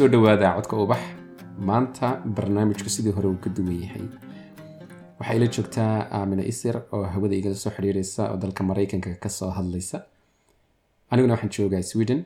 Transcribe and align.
ku 0.00 0.06
soo 0.06 0.12
dhawaada 0.12 0.54
codka 0.56 0.76
ubax. 0.80 1.00
Maanta 1.68 2.06
barnaamijku 2.24 2.88
sidii 2.88 3.12
hore 3.12 3.28
uu 3.28 3.36
ka 3.44 3.50
duwan 3.50 3.76
yahay. 3.84 4.04
Waxaa 5.18 5.34
ila 5.36 5.46
joogtaa 5.46 6.08
aamina 6.18 6.42
isir 6.52 6.76
oo 6.92 7.04
hawada 7.04 7.36
igala 7.36 7.54
soo 7.54 7.70
xidhiiraysa 7.70 8.30
oo 8.32 8.36
dalka 8.36 8.64
maraykanka 8.64 9.10
ka 9.20 9.28
soo 9.28 9.50
hadlaysa. 9.50 10.00
Aniguna 11.10 11.34
waxaan 11.34 11.52
joogaa 11.52 11.82
sweden. 11.82 12.24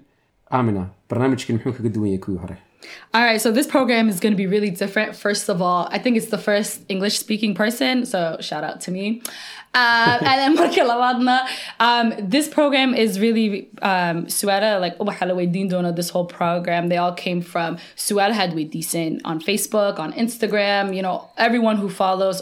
Aamina 0.52 0.86
barnaamijkan 1.10 1.56
muxuu 1.56 1.72
kaga 1.72 1.88
duwan 1.88 2.08
yahay 2.14 2.22
kuwii 2.24 2.38
hore 2.38 2.56
All 3.12 3.22
right, 3.22 3.40
so 3.40 3.50
this 3.50 3.66
program 3.66 4.08
is 4.08 4.20
going 4.20 4.32
to 4.32 4.36
be 4.36 4.46
really 4.46 4.70
different. 4.70 5.14
First 5.14 5.48
of 5.48 5.62
all, 5.62 5.88
I 5.90 5.98
think 5.98 6.16
it's 6.16 6.26
the 6.26 6.38
first 6.38 6.82
English 6.88 7.18
speaking 7.18 7.54
person, 7.54 8.06
so 8.06 8.36
shout 8.40 8.64
out 8.64 8.80
to 8.82 8.90
me. 8.90 9.22
Um, 9.74 10.20
and 10.22 10.56
then 10.56 10.56
labaadna, 10.56 11.46
um, 11.80 12.14
this 12.18 12.48
program 12.48 12.94
is 12.94 13.18
really 13.18 13.68
um, 13.82 14.26
Suada, 14.26 14.80
like 14.80 14.96
Weydin 15.34 15.68
Dono, 15.68 15.90
this 15.90 16.10
whole 16.10 16.26
program, 16.26 16.88
they 16.88 16.96
all 16.96 17.12
came 17.12 17.42
from 17.42 17.78
Suada 17.96 18.32
had 18.32 18.54
Decent 18.70 19.22
on 19.24 19.40
Facebook, 19.40 19.98
on 19.98 20.12
Instagram, 20.12 20.94
you 20.94 21.02
know, 21.02 21.28
everyone 21.36 21.76
who 21.76 21.88
follows 21.88 22.40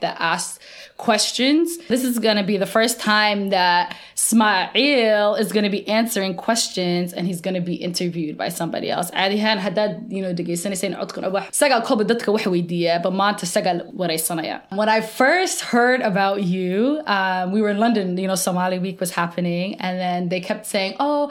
that 0.00 0.16
asks 0.18 0.58
questions. 0.96 1.78
This 1.88 2.02
is 2.02 2.18
going 2.18 2.36
to 2.36 2.42
be 2.42 2.56
the 2.56 2.66
first 2.66 2.98
time 2.98 3.50
that 3.50 3.96
Smail 4.16 5.38
is 5.38 5.52
going 5.52 5.64
to 5.64 5.70
be 5.70 5.86
answering 5.86 6.34
questions 6.34 7.12
and 7.12 7.26
he's 7.26 7.40
going 7.40 7.54
to 7.54 7.60
be 7.60 7.74
interviewed 7.74 8.36
by 8.36 8.48
somebody 8.48 8.90
else. 8.90 9.10
Adihan 9.12 9.58
hadad, 9.66 9.90
you 10.08 10.22
know, 10.22 10.32
dhegeysanaysa 10.38 10.94
codkan 11.02 11.24
ubax 11.30 11.44
sagal 11.62 11.80
kolba 11.88 12.04
dadka 12.10 12.32
wax 12.36 12.44
weydiiya 12.54 13.02
ba 13.04 13.10
maanta 13.20 13.46
sagal 13.54 13.78
wareysanaya. 14.00 14.56
When 14.80 14.88
I 14.88 15.00
first 15.00 15.58
heard 15.72 16.00
about 16.12 16.38
you, 16.54 17.00
um, 17.06 17.52
we 17.54 17.60
were 17.62 17.72
in 17.76 17.78
London, 17.78 18.16
you 18.22 18.28
know, 18.30 18.38
Somali 18.46 18.78
week 18.78 18.98
was 19.00 19.12
happening 19.20 19.74
and 19.84 19.94
then 20.04 20.20
they 20.32 20.40
kept 20.40 20.64
saying, 20.66 20.92
"Oh, 21.00 21.30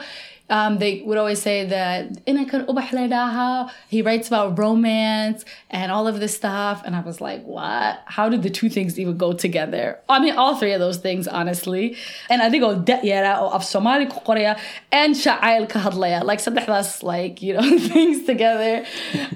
um, 0.50 0.78
they 0.78 1.02
would 1.02 1.18
always 1.18 1.42
say 1.42 1.64
that 1.66 2.24
"Inakan 2.26 2.66
ledaha." 2.66 3.70
he 3.88 4.02
writes 4.02 4.28
about 4.28 4.58
romance 4.58 5.44
and 5.70 5.92
all 5.92 6.06
of 6.06 6.20
this 6.20 6.34
stuff. 6.34 6.82
And 6.84 6.94
I 6.94 7.00
was 7.00 7.20
like, 7.20 7.42
what? 7.44 8.02
How 8.06 8.28
did 8.28 8.42
the 8.42 8.50
two 8.50 8.68
things 8.68 8.98
even 8.98 9.16
go 9.16 9.32
together? 9.32 9.98
I 10.08 10.18
mean, 10.20 10.36
all 10.36 10.56
three 10.56 10.72
of 10.72 10.80
those 10.80 10.98
things, 10.98 11.26
honestly. 11.28 11.96
And 12.28 12.42
I 12.42 12.50
think 12.50 12.62
oh, 12.64 12.84
yara 13.02 13.40
or 13.40 13.52
of 13.54 13.64
Somali 13.64 14.06
Korea 14.06 14.58
and 14.92 15.14
Sha'ail 15.14 15.68
kahadlaya, 15.68 16.24
like 16.24 16.42
that's 16.44 17.02
like, 17.02 17.42
you 17.42 17.54
know, 17.54 17.78
things 17.78 18.24
together. 18.26 18.84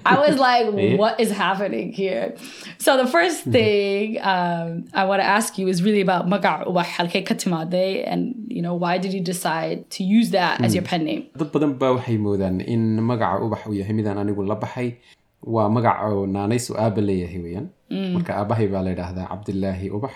I 0.05 0.19
was 0.19 0.39
like, 0.49 0.67
what 0.99 1.21
is 1.21 1.31
happening 1.31 1.93
here? 1.93 2.37
So 2.79 2.97
the 2.97 3.07
first 3.07 3.45
thing 3.45 4.21
um, 4.23 4.87
I 4.95 5.05
want 5.05 5.21
to 5.21 5.27
ask 5.27 5.59
you 5.59 5.69
is 5.69 5.83
really 5.83 6.01
about 6.01 6.29
maga 6.29 6.65
ubah 6.67 6.85
timaaday 6.85 8.05
and, 8.07 8.35
you 8.49 8.63
know, 8.63 8.75
why 8.75 8.99
did 8.99 9.13
you 9.13 9.21
decide 9.21 9.89
to 9.91 10.05
use 10.05 10.31
that 10.31 10.63
as 10.63 10.75
your 10.75 10.83
pen 10.83 11.00
name? 11.09 11.23
dad 11.39 11.49
badan 11.55 11.73
baa 11.81 11.93
waxay 11.97 12.19
moodaan 12.27 12.57
in 12.75 12.83
magaca 13.11 13.37
ubax 13.47 13.63
uu 13.69 13.75
yahay 13.81 13.95
midaan 13.99 14.19
anigu 14.23 14.43
la 14.51 14.57
baxay. 14.65 14.89
Waa 15.55 15.69
magac 15.77 15.97
oo 16.09 16.27
naanaysu 16.35 16.73
aaba 16.85 17.01
leeyahay 17.09 17.41
weyaan 17.45 17.67
marka 18.15 18.31
aabahay 18.41 18.67
baa 18.73 18.83
la 18.87 18.91
yidhaahdaa 18.95 19.27
cabdilaahi 19.33 19.89
ubax. 19.97 20.13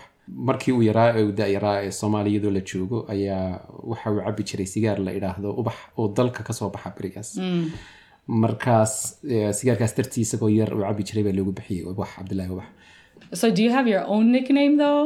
Markii 0.48 0.72
uu 0.76 0.82
yaraa 0.88 1.08
ee 1.18 1.22
uu 1.26 1.32
da-yaraa 1.40 1.78
ee 1.86 1.90
soomaaliyadoo 2.00 2.50
la 2.56 2.60
joogo 2.70 2.98
ayaa 3.14 3.46
waxa 3.90 4.10
uu 4.12 4.20
cabi 4.26 4.42
jiray 4.48 4.66
sigaar 4.74 4.98
la 5.06 5.12
idhaahdo 5.18 5.48
ubax 5.60 5.76
oo 5.98 6.08
dalka 6.16 6.40
ka 6.48 6.52
soo 6.58 6.68
baxa 6.74 6.90
berigaas. 6.96 7.30
Markaas 8.42 8.92
eh, 9.34 9.52
sigaarkaas 9.58 9.92
dartii 9.96 10.22
isagoo 10.26 10.48
yar 10.58 10.70
uu 10.76 10.82
cabi 10.88 11.02
jiray 11.08 11.24
baa 11.26 11.34
loogu 11.38 11.52
bixiyey 11.58 11.84
ubax 11.92 12.10
cabdilaahi 12.16 12.50
ubax 12.56 12.68
So 13.40 13.50
do 13.56 13.60
you 13.66 13.72
have 13.76 13.86
your 13.92 14.04
own 14.14 14.24
nickname 14.36 14.74
though? 14.82 15.04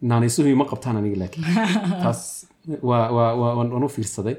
Naanaysuhu 0.00 0.54
ma 0.56 0.64
qabtaan 0.64 0.96
aniga 1.00 1.18
laakiin. 1.22 1.46
Taas 2.04 2.46
waa 2.82 3.04
waa 3.16 3.34
waa 3.40 3.52
waan 3.58 3.84
u 3.84 3.88
fiirsaday. 3.88 4.36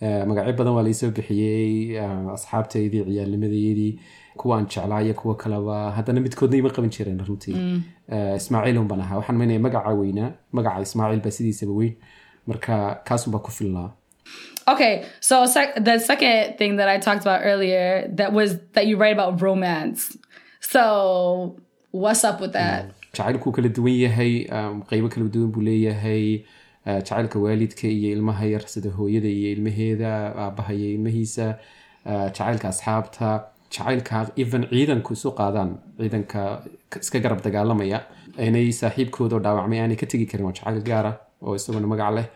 Eh, 0.00 0.22
magacyo 0.28 0.52
badan 0.60 0.74
waa 0.76 0.82
laisoo 0.88 1.10
bixiyey 1.10 1.96
eh, 1.96 2.32
asxaabtaydii 2.36 3.04
ciyaalnimadeydii 3.08 3.92
kuwa 4.40 4.56
aan 4.58 4.66
jeclaa 4.72 5.00
iyo 5.02 5.14
kuwa 5.14 5.34
kaleba 5.42 5.76
haddana 5.96 6.20
midkoodna 6.20 6.56
ima 6.56 6.70
qaban 6.70 6.90
jireen 6.96 7.20
runtii. 7.28 7.56
Eh, 8.08 8.36
ismaaciil 8.36 8.78
un 8.78 8.88
baan 8.88 9.00
ahaa. 9.00 9.16
Waxaan 9.20 9.38
maynaya 9.38 9.60
magaca 9.66 9.94
weynaa 10.02 10.30
magaca 10.52 10.80
ismaaciil 10.88 11.20
baa 11.24 11.30
sidiisaba 11.38 11.72
weyn. 11.72 11.94
Marka 12.46 12.74
kaasun 13.08 13.32
baa 13.32 13.38
ku 13.46 13.50
filnaa. 13.50 13.90
Okay, 14.68 15.04
so 15.20 15.44
sec- 15.46 15.84
the 15.84 15.98
second 15.98 16.58
thing 16.58 16.76
that 16.78 16.88
I 16.88 16.98
talked 16.98 17.22
about 17.26 17.40
earlier 17.44 18.08
that 18.16 18.32
was 18.32 18.56
that 18.74 18.86
you 18.88 18.96
write 18.98 19.12
about 19.18 19.40
romance. 19.40 20.18
So 20.60 21.56
what's 21.92 22.24
up 22.24 22.40
with 22.40 22.52
that? 22.52 22.90
Jacaylkuu 23.16 23.52
kala 23.56 23.68
duwan 23.78 23.96
yahay 24.04 24.32
qeybo 24.90 25.08
kala 25.14 25.26
duwan 25.34 25.50
buu 25.54 25.62
leeyahay 25.68 26.24
jacaylka 26.86 27.38
waalidka 27.44 27.86
iyo 27.96 28.08
ilmaha 28.16 28.44
yar 28.54 28.64
sida 28.74 28.90
hooyada 28.98 29.28
iyo 29.38 29.48
ilmaheeda 29.56 30.10
aabaha 30.44 30.72
iyo 30.78 30.88
ilmahiisa 30.96 31.46
jacaylka 32.06 32.68
asxaabta 32.72 33.28
jacaylka 33.74 34.18
even 34.42 34.62
ciidanku 34.72 35.12
isu 35.18 35.30
qaadaan 35.40 35.70
ciidanka 36.00 36.40
iska 37.02 37.18
garab 37.24 37.40
dagaalamaya 37.46 37.98
inay 38.48 38.66
saaxiibkooda 38.80 39.34
oo 39.36 39.42
dhaawacmay 39.46 39.78
aanay 39.82 39.96
ka 40.02 40.06
tegi 40.12 40.26
karin 40.30 40.46
waa 40.48 40.54
jacayl 40.58 40.80
gaara 40.90 41.12
oo 41.46 41.54
isaguna 41.58 41.86
magac 41.92 42.10
leh 42.18 42.26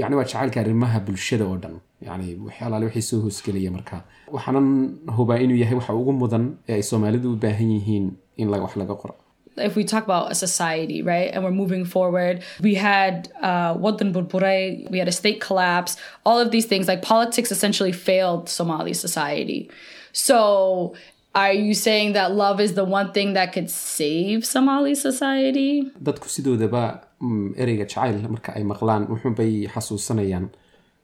yacni 0.00 0.16
waa 0.18 0.26
jacaylka 0.30 0.58
arrimaha 0.64 0.98
bulshada 1.06 1.44
oo 1.50 1.56
dhan 1.62 1.76
yani 2.08 2.26
waxyaalaale 2.46 2.84
wixii 2.88 3.06
soo 3.10 3.20
hoosgelaya 3.24 3.70
marka 3.76 3.96
waxaanan 4.36 4.68
hubaa 5.16 5.38
inuu 5.44 5.58
yahay 5.62 5.76
waxa 5.80 5.94
ugu 6.02 6.12
mudan 6.22 6.44
ee 6.68 6.74
ay 6.78 6.82
soomaalidu 6.90 7.28
u 7.34 7.36
baahan 7.44 7.70
yihiin 7.76 8.06
in 8.42 8.48
wax 8.54 8.76
laga 8.82 8.94
qoro 9.02 9.14
If 9.56 9.76
we 9.76 9.84
talk 9.84 10.04
about 10.04 10.30
a 10.32 10.34
society, 10.34 11.02
right, 11.02 11.30
and 11.32 11.44
we're 11.44 11.50
moving 11.50 11.84
forward, 11.84 12.42
we 12.60 12.74
had 12.74 13.32
uh, 13.42 13.74
Wadan 13.74 14.12
Burburay, 14.12 14.88
we 14.90 14.98
had 14.98 15.08
a 15.08 15.12
state 15.12 15.40
collapse, 15.40 15.96
all 16.24 16.38
of 16.38 16.50
these 16.50 16.66
things, 16.66 16.88
like 16.88 17.02
politics 17.02 17.50
essentially 17.52 17.92
failed 17.92 18.48
Somali 18.48 18.94
society. 18.94 19.70
So 20.12 20.94
are 21.34 21.52
you 21.52 21.74
saying 21.74 22.14
that 22.14 22.32
love 22.32 22.60
is 22.60 22.74
the 22.74 22.84
one 22.84 23.12
thing 23.12 23.34
that 23.34 23.52
could 23.52 23.70
save 23.70 24.44
Somali 24.44 24.94
society? 24.94 25.90
dadku 26.02 26.26
sidoodaba 26.26 27.04
mm, 27.22 27.54
ereyga 27.56 27.86
jacayl 27.86 28.18
marka 28.34 28.56
ay 28.56 28.62
maqlaan 28.62 29.06
wuxuunbay 29.06 29.68
xasuusanayaan 29.74 30.50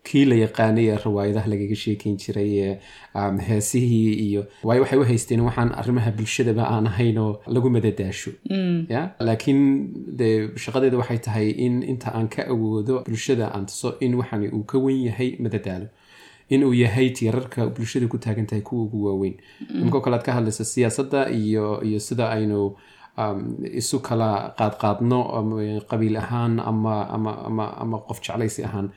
kii 0.08 0.24
la 0.30 0.36
yaqaanay 0.44 0.86
ee 0.92 0.96
riwaayadaha 1.04 1.48
lagaga 1.52 1.76
sheekeyn 1.84 2.16
jiray 2.22 2.50
ee 2.66 2.74
um, 3.20 3.38
heesihii 3.48 4.12
iyo 4.26 4.42
waayo 4.68 4.82
waxay 4.82 4.98
u 4.98 5.04
haysteen 5.10 5.40
waxaan 5.48 5.70
arrimaha 5.80 6.10
bulshadaba 6.18 6.64
aan 6.74 6.86
ahayn 6.92 7.18
oo 7.18 7.32
lagu 7.54 7.68
madadaasho. 7.76 8.30
Ya 8.94 9.02
laakiin 9.26 9.60
de 10.18 10.28
shaqadeeda 10.64 10.96
waxay 11.02 11.18
tahay 11.26 11.48
in 11.66 11.82
inta 11.82 12.08
aan 12.14 12.28
ka 12.34 12.42
awoodo 12.54 13.02
bulshada 13.08 13.46
aan 13.54 13.66
tuso 13.70 13.88
in 14.00 14.14
waxani 14.20 14.48
uu 14.56 14.64
ka 14.70 14.78
wen 14.78 15.00
yahay 15.08 15.30
madadaalo. 15.44 15.86
In 16.54 16.62
uu 16.64 16.72
yahay 16.84 17.10
tiirarka 17.10 17.66
bulshada 17.76 18.06
ku 18.12 18.18
taagan 18.18 18.46
tahay 18.46 18.62
kuwa 18.68 18.82
ugu 18.86 18.98
waaweyn. 19.06 19.34
Inkoo 19.82 20.00
kale 20.00 20.16
aad 20.16 20.24
ka 20.28 20.32
hadlayso 20.38 20.64
siyaasadda 20.64 21.20
iyo 21.40 21.82
iyo 21.88 21.98
sida 22.08 22.30
aynu 22.36 22.76
um, 23.18 23.40
isu 23.80 23.98
kala 24.06 24.54
qaadqaadno 24.58 25.20
ama 25.38 25.56
qabiil 25.90 26.16
ahaan 26.22 26.60
ama 26.70 26.94
ama 27.16 27.32
ama 27.48 27.64
ama 27.82 27.96
qof 28.08 28.20
jeclaysi 28.22 28.62
ahaan 28.68 28.88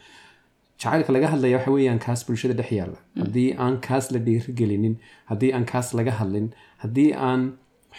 jacaylka 0.82 1.12
laga 1.16 1.28
hadlaya 1.34 1.58
waxa 1.58 1.72
weeyaan 1.76 2.00
kaas 2.06 2.22
bulshada 2.28 2.54
dhex 2.60 2.72
yaalla. 2.80 2.98
Haddii 3.22 3.50
aan 3.64 3.76
kaas 3.88 4.06
la 4.14 4.20
dhiirigelinin 4.28 4.96
haddii 5.32 5.52
aan 5.56 5.66
kaas 5.72 5.88
laga 6.00 6.12
hadlin 6.20 6.48
haddii 6.84 7.12
aan 7.30 7.42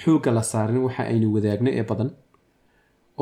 xoogga 0.02 0.30
la 0.36 0.42
saarin 0.52 0.80
waxa 0.86 1.02
aynu 1.12 1.26
wadaagno 1.36 1.70
ee 1.78 1.84
badan 1.90 2.10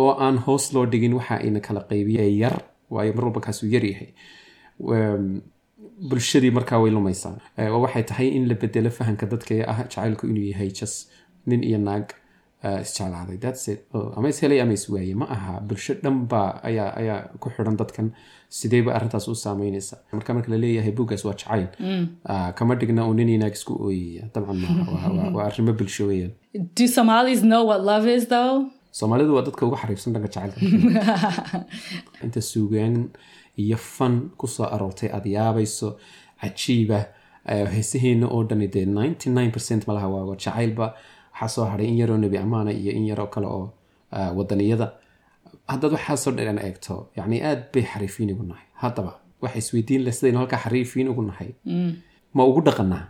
oo 0.02 0.10
aan 0.26 0.36
hoos 0.46 0.64
loo 0.74 0.86
dhigin 0.92 1.14
waxa 1.18 1.34
ayna 1.44 1.60
kala 1.66 1.80
qaybiya 1.90 2.22
ee 2.28 2.34
yar 2.42 2.56
waayo 2.94 3.12
mar 3.16 3.24
walba 3.26 3.40
kaasuu 3.46 3.68
yar 3.74 3.84
yahay. 3.92 4.10
Em, 4.96 5.24
bulshadii 6.10 6.50
markaa 6.58 6.78
way 6.82 6.90
lumaysaa. 6.96 7.36
Waxay 7.84 8.02
tahay 8.10 8.28
in 8.36 8.44
la 8.50 8.54
bedelo 8.62 8.90
fahamka 8.98 9.26
dadka 9.32 9.52
ee 9.58 9.64
ah 9.72 9.78
jacaylku 9.82 10.24
inuu 10.30 10.46
yahay 10.52 10.70
jas 10.78 10.94
nin 11.46 11.62
iyo 11.68 11.78
naag 11.88 12.06
eh, 12.66 12.80
isjeclaaday 12.84 13.38
Oh, 13.94 14.12
ama 14.16 14.28
ishelay 14.28 14.60
ama 14.62 14.72
iswaaye 14.78 15.14
ma 15.20 15.26
aha. 15.36 15.60
Bulsho 15.68 15.94
dhan 16.02 16.16
baa 16.30 16.50
ayaa 16.68 16.90
ayaa 17.00 17.20
ku 17.40 17.50
xidhan 17.54 17.76
dadkan. 17.80 18.08
Sideeba 18.58 18.94
arrintaas 18.96 19.28
u 19.28 19.34
saameynaysa 19.44 19.96
marka 20.12 20.34
marka 20.34 20.50
la 20.52 20.58
leeyahay 20.64 20.92
buuggaas 20.98 21.24
waa 21.28 21.34
jacayl. 21.40 21.66
Ah, 22.24 22.50
kama 22.58 22.74
dhigna 22.80 23.06
uu 23.08 23.14
nin 23.18 23.28
iyo 23.28 23.38
naag 23.42 23.54
isku 23.60 23.74
ooyaya. 23.86 24.24
Dabcan 24.34 24.58
Waa- 25.34 25.46
arrimo 25.48 25.72
bulsho 25.78 26.04
is 28.18 28.26
though? 28.34 28.56
soomaalidu 28.98 29.34
waa 29.36 29.44
dadka 29.48 29.66
ugu 29.66 29.76
xariifsan 29.82 30.12
dhanka 30.14 30.28
jacaylka. 30.34 30.60
Inta 32.24 32.40
suugaan 32.40 32.94
iyo 33.62 33.76
fan 33.76 34.14
ku 34.38 34.46
soo 34.46 34.66
aroortay 34.74 35.10
aad 35.16 35.26
yaabayso 35.36 35.88
cajiiba 36.40 36.98
eh, 37.52 37.66
heesaheena 37.74 38.26
oo 38.34 38.42
dhani 38.50 38.66
dee 38.74 38.84
99 38.86 39.50
percent 39.56 39.86
malaha 39.88 40.08
waa 40.14 40.36
jacaylba 40.44 40.86
waxaa 41.40 41.48
soo 41.48 41.78
in 41.78 41.96
yaroo 41.98 42.16
nebi 42.18 42.38
amaana 42.38 42.72
iyo 42.72 42.92
in 42.92 43.06
yaroo 43.06 43.26
kale 43.26 43.46
oo 43.46 43.72
ah, 44.12 44.32
wadaniyada. 44.32 44.92
Haddaad 45.68 45.92
waxaasoo 45.92 46.32
dhan 46.32 46.58
eegto 46.58 47.08
yacni 47.16 47.42
aad 47.42 47.60
bay 47.72 47.82
xariifiin 47.82 48.32
ugu 48.32 48.42
nahay. 48.42 48.66
Haddaba 48.82 49.12
waxa 49.42 49.58
isweydiin 49.58 50.04
leh 50.04 50.12
sidaynu 50.12 50.38
halkaa 50.38 50.60
xariifiin 50.64 51.08
ugu 51.08 51.22
nahay. 51.22 51.50
Ma 52.34 52.44
ugu 52.44 52.60
dhaqanaa 52.68 53.04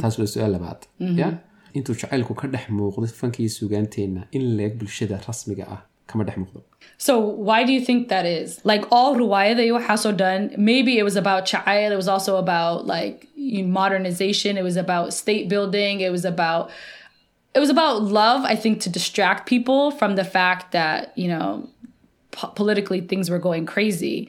taas 0.00 0.18
waa 0.18 0.26
su'aal 0.26 0.52
labaad. 0.56 0.80
Ya? 1.20 1.28
Intuu 1.74 1.94
jacaylku 1.94 2.34
ka 2.34 2.48
dhex 2.48 2.68
muuqdo 2.78 3.06
fankii 3.20 3.48
sugaanteenna 3.48 4.26
in 4.32 4.44
leeg 4.56 4.78
bulshada 4.78 5.20
rasmiga 5.28 5.64
ah 5.74 5.80
kama 6.06 6.24
dhex 6.24 6.36
muuqdo. 6.42 6.60
So 6.98 7.12
why 7.48 7.64
do 7.64 7.72
you 7.72 7.80
think 7.88 8.08
that 8.08 8.26
is? 8.26 8.60
Like 8.64 8.84
all 8.90 9.14
ruwaya 9.16 9.56
that 9.56 9.66
you 9.66 10.12
done, 10.26 10.42
maybe 10.56 10.98
it 10.98 11.04
was 11.04 11.16
about 11.16 11.44
cha'ayil, 11.52 11.90
it 11.92 11.96
was 11.96 12.08
also 12.08 12.36
about 12.36 12.86
like 12.86 13.28
modernization, 13.80 14.56
it 14.56 14.64
was 14.70 14.76
about 14.76 15.12
state 15.12 15.48
building, 15.48 16.00
it 16.00 16.10
was 16.10 16.24
about 16.24 16.70
it 17.54 17.58
was 17.58 17.70
about 17.70 18.02
love, 18.02 18.44
I 18.44 18.54
think, 18.56 18.80
to 18.82 18.90
distract 18.90 19.48
people 19.48 19.90
from 19.90 20.16
the 20.16 20.24
fact 20.24 20.72
that, 20.72 21.16
you 21.16 21.28
know, 21.28 21.68
po- 22.30 22.48
politically 22.48 23.00
things 23.00 23.28
were 23.28 23.38
going 23.38 23.66
crazy. 23.66 24.28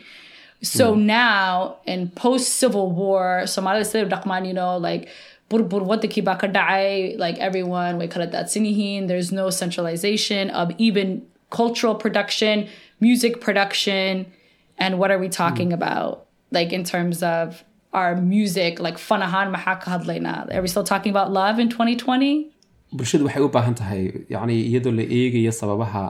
So 0.64 0.94
now 0.94 1.78
in 1.86 2.10
post 2.10 2.50
Civil 2.50 2.92
War, 2.92 3.42
Somalia 3.46 4.04
of 4.04 4.12
Rahman, 4.12 4.46
you 4.46 4.54
know, 4.54 4.78
like 4.78 5.10
like 5.52 7.38
everyone 7.40 7.98
we 7.98 8.08
call 8.08 8.24
it 8.24 8.32
that 8.32 8.46
sinihin, 8.46 9.08
there's 9.08 9.32
no 9.32 9.50
centralization 9.50 10.50
of 10.52 10.72
even 10.78 11.26
cultural 11.50 11.96
production, 11.96 12.70
music 13.00 13.42
production, 13.42 14.32
and 14.78 14.98
what 14.98 15.12
are 15.12 15.18
we 15.18 15.28
talking 15.30 15.74
about? 15.74 16.28
Like 16.52 16.72
in 16.72 16.84
terms 16.84 17.22
of 17.22 17.64
our 17.92 18.16
music, 18.16 18.80
like 18.80 18.98
fanahan 18.98 19.54
maxaa 19.54 19.82
ka 19.82 19.98
hadlaynaa? 20.00 20.56
Are 20.56 20.62
we 20.62 20.68
still 20.68 20.84
talking 20.84 21.10
about 21.10 21.32
love 21.32 21.60
in 21.60 21.70
2020? 21.70 22.52
Bulshadu 22.98 23.26
waxay 23.28 23.44
u 23.44 23.50
baahan 23.56 23.76
tahay 23.82 24.02
yacni 24.34 24.56
iyadoo 24.70 24.92
la 25.00 25.04
eegayo 25.20 25.52
sababaha 25.62 26.04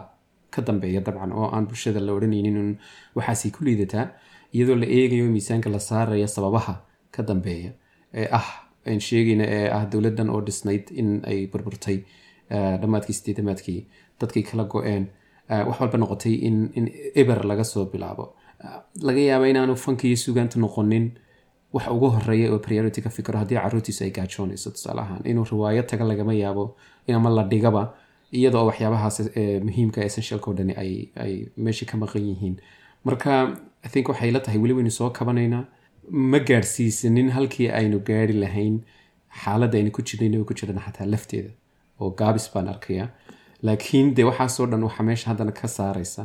ka 0.53 0.61
dambeeya 0.67 1.01
dabcan 1.07 1.31
oo 1.39 1.47
aan 1.55 1.65
bulshada 1.69 1.99
la 2.07 2.11
odhanaynin 2.17 2.77
waxaasay 3.17 3.51
ku 3.55 3.63
liidataa 3.67 4.05
iyadoo 4.55 4.75
la 4.83 4.87
eegayo 4.97 5.25
miisaanka 5.35 5.69
la 5.75 5.79
saaraya 5.79 6.27
sababaha 6.27 6.73
ka 7.15 7.21
dambeeya. 7.23 7.71
Ee 8.13 8.27
ah 8.39 8.47
aan 8.87 8.99
sheegayna 9.07 9.45
ee 9.57 9.67
ah 9.77 9.83
dowladdan 9.91 10.29
oo 10.33 10.41
dhisnayd 10.47 10.85
in 11.01 11.09
ay 11.31 11.39
burburtay 11.51 11.97
dhammaadkii 12.81 13.13
sideetamaadkii 13.19 13.79
dadkii 14.19 14.43
kala 14.49 14.63
go-een 14.71 15.05
wax 15.67 15.77
walba 15.81 15.97
noqotay 15.97 16.33
in 16.47 16.57
in 16.77 16.85
eber 17.21 17.39
laga 17.49 17.63
soo 17.63 17.85
bilaabo. 17.91 18.25
Laga 19.07 19.19
yaaba 19.29 19.47
inaanu 19.51 19.75
fanka 19.83 20.07
iyo 20.07 20.17
sugaanta 20.25 20.59
noqonin 20.59 21.05
wax 21.73 21.87
ugu 21.95 22.07
horreeya 22.15 22.47
oo 22.53 22.59
priority 22.67 23.01
ka 23.01 23.09
fikiro 23.17 23.39
haddii 23.39 23.59
caruurtiisu 23.63 24.03
ay 24.03 24.11
gaajoonayso 24.17 24.69
tusaale 24.75 25.01
ahaan 25.05 25.21
inuu 25.31 25.45
riwaayo 25.51 25.83
taga 25.91 26.03
lagama 26.11 26.33
yaabo 26.43 26.65
ama 27.17 27.29
la 27.37 27.43
dhigaba 27.51 27.83
iyada 28.39 28.57
oo 28.59 28.65
waxyaabahaas 28.69 29.17
muhiimka 29.67 29.99
essentialka 30.07 30.47
oo 30.51 30.55
dhani 30.59 30.73
ay 31.23 31.33
meesha 31.57 31.85
ka 31.85 31.97
maqan 32.03 32.23
yihiin. 32.29 32.55
Marka 33.05 33.31
i 33.85 33.89
think 33.93 34.09
waxay 34.11 34.31
la 34.31 34.39
tahay 34.45 34.59
weli 34.63 34.73
waynu 34.77 34.91
soo 34.91 35.09
kabanaynaa. 35.09 35.63
Ma 36.31 36.39
gaadhsiisanin 36.49 37.29
halkii 37.37 37.69
aynu 37.79 37.99
gaari 38.09 38.33
lahayn 38.43 38.75
xaaladda 39.43 39.77
aynu 39.79 39.91
ku 39.95 40.01
jirnayn 40.07 40.35
oo 40.39 40.43
ku 40.49 40.53
jirana 40.59 40.81
xataa 40.85 41.05
lafteeda 41.13 41.49
oo 42.01 42.09
gaabis 42.19 42.45
baan 42.53 42.67
arkaya 42.73 43.05
laakiin 43.67 44.13
de 44.15 44.23
waxaasoo 44.29 44.65
dhan 44.71 44.83
waxaa 44.87 45.03
meesha 45.09 45.29
haddana 45.31 45.51
ka 45.59 45.67
saaraysa 45.77 46.23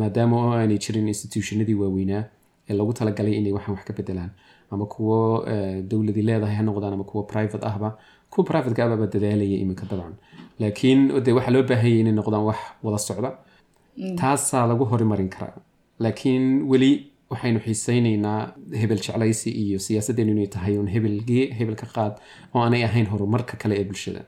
maadaama 0.00 0.36
oo 0.44 0.52
aanay 0.58 0.78
jirin 0.84 1.08
institutionadii 1.14 1.74
waaweynaa 1.82 2.24
ee 2.70 2.74
lagu 2.80 2.92
talagalay 2.98 3.34
inay 3.40 3.52
waxaan 3.56 3.74
wax 3.76 3.84
ka 3.88 3.92
bedelaan 3.98 4.30
ama 4.72 4.84
kuwo 4.94 5.18
eh, 5.52 5.76
dowladi 5.90 6.22
leedahay 6.28 6.56
ha 6.60 6.62
noqdaan 6.68 6.92
ama 6.96 7.04
kuwo 7.10 7.22
private 7.32 7.64
ahba 7.70 7.88
kuwa 8.32 8.44
private 8.50 8.78
ahbaba 8.82 9.06
dadaalaya 9.14 9.56
iminka 9.64 9.84
dabcan. 9.90 10.14
Laakiin 10.60 11.00
de 11.24 11.30
waxaa 11.36 11.50
loo 11.56 11.62
baahanyay 11.70 12.00
inay 12.02 12.12
noqdaan 12.20 12.44
wax 12.48 12.58
wada 12.84 12.98
socda. 13.08 13.30
Taasaa 14.20 14.64
lagu 14.70 14.84
horimarin 14.92 15.28
karaa. 15.34 15.54
Laakiin 16.04 16.44
weli 16.70 16.90
waxaynu 17.30 17.58
xiisaynaynaa 17.64 18.40
hebel 18.80 18.98
jeclaysi 19.06 19.50
iyo 19.62 19.78
siyaasaddeenu 19.86 20.30
inay 20.36 20.46
tahay 20.54 20.74
un 20.82 20.88
hebel 20.94 21.16
gee 21.28 21.46
hebel 21.58 21.74
ka 21.82 21.86
qaad 21.96 22.14
oo 22.54 22.60
aanay 22.64 22.82
ahayn 22.88 23.06
horumarka 23.12 23.54
kale 23.62 23.74
ee 23.80 23.84
bulshada 23.88 24.22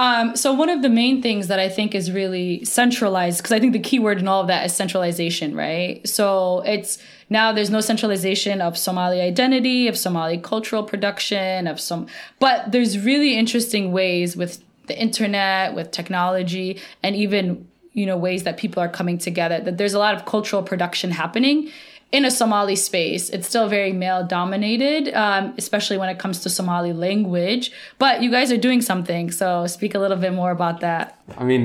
Um, 0.00 0.34
so 0.34 0.54
one 0.54 0.70
of 0.70 0.80
the 0.80 0.88
main 0.88 1.20
things 1.20 1.48
that 1.48 1.58
I 1.58 1.68
think 1.68 1.94
is 1.94 2.10
really 2.10 2.64
centralized, 2.64 3.36
because 3.36 3.52
I 3.52 3.60
think 3.60 3.74
the 3.74 3.78
key 3.78 3.98
word 3.98 4.18
in 4.18 4.26
all 4.26 4.40
of 4.40 4.46
that 4.46 4.64
is 4.64 4.74
centralization, 4.74 5.54
right? 5.54 6.00
So 6.08 6.60
it's 6.60 6.96
now 7.28 7.52
there's 7.52 7.68
no 7.68 7.82
centralization 7.82 8.62
of 8.62 8.78
Somali 8.78 9.20
identity, 9.20 9.88
of 9.88 9.98
Somali 9.98 10.38
cultural 10.38 10.84
production, 10.84 11.66
of 11.66 11.78
some, 11.78 12.06
but 12.38 12.72
there's 12.72 12.98
really 12.98 13.36
interesting 13.36 13.92
ways 13.92 14.38
with 14.38 14.64
the 14.86 14.98
internet, 14.98 15.74
with 15.74 15.90
technology, 15.90 16.80
and 17.02 17.14
even 17.14 17.68
you 17.92 18.06
know 18.06 18.16
ways 18.16 18.44
that 18.44 18.56
people 18.56 18.82
are 18.82 18.88
coming 18.88 19.18
together. 19.18 19.60
That 19.60 19.76
there's 19.76 19.92
a 19.92 19.98
lot 19.98 20.14
of 20.14 20.24
cultural 20.24 20.62
production 20.62 21.10
happening 21.10 21.70
in 22.16 22.24
a 22.24 22.30
Somali 22.30 22.76
space. 22.76 23.24
It's 23.34 23.46
still 23.52 23.68
very 23.68 23.92
male 23.92 24.22
dominated, 24.38 25.04
um, 25.24 25.44
especially 25.62 25.98
when 26.02 26.10
it 26.14 26.18
comes 26.18 26.40
to 26.44 26.48
Somali 26.50 26.92
language. 26.92 27.70
But 27.98 28.14
you 28.22 28.30
guys 28.36 28.50
are 28.54 28.62
doing 28.68 28.80
something, 28.90 29.30
so 29.40 29.66
speak 29.66 29.94
a 29.94 30.00
little 30.04 30.16
bit 30.24 30.32
more 30.40 30.50
about 30.58 30.80
that. 30.86 31.04
I 31.38 31.44
mean 31.50 31.64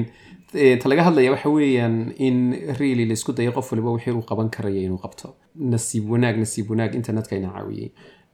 eh, 0.63 0.77
ta 0.81 0.89
laga 0.89 1.03
hadlaya 1.07 1.31
waxa 1.35 1.49
weeyaan 1.57 1.95
in 2.27 2.35
really 2.81 3.05
la 3.09 3.13
isku 3.19 3.33
dayo 3.39 3.51
qof 3.57 3.71
waliba 3.71 3.91
wixii 3.95 4.13
uu 4.17 4.21
qaban 4.31 4.49
karaya 4.55 4.81
inuu 4.87 4.99
qabto 5.05 5.27
nasiib 5.73 6.05
wanaag 6.13 6.37
nasiib 6.43 6.69
wanaag 6.73 6.91
internetka 6.99 7.33
ina 7.39 7.49
caawiyey 7.55 7.89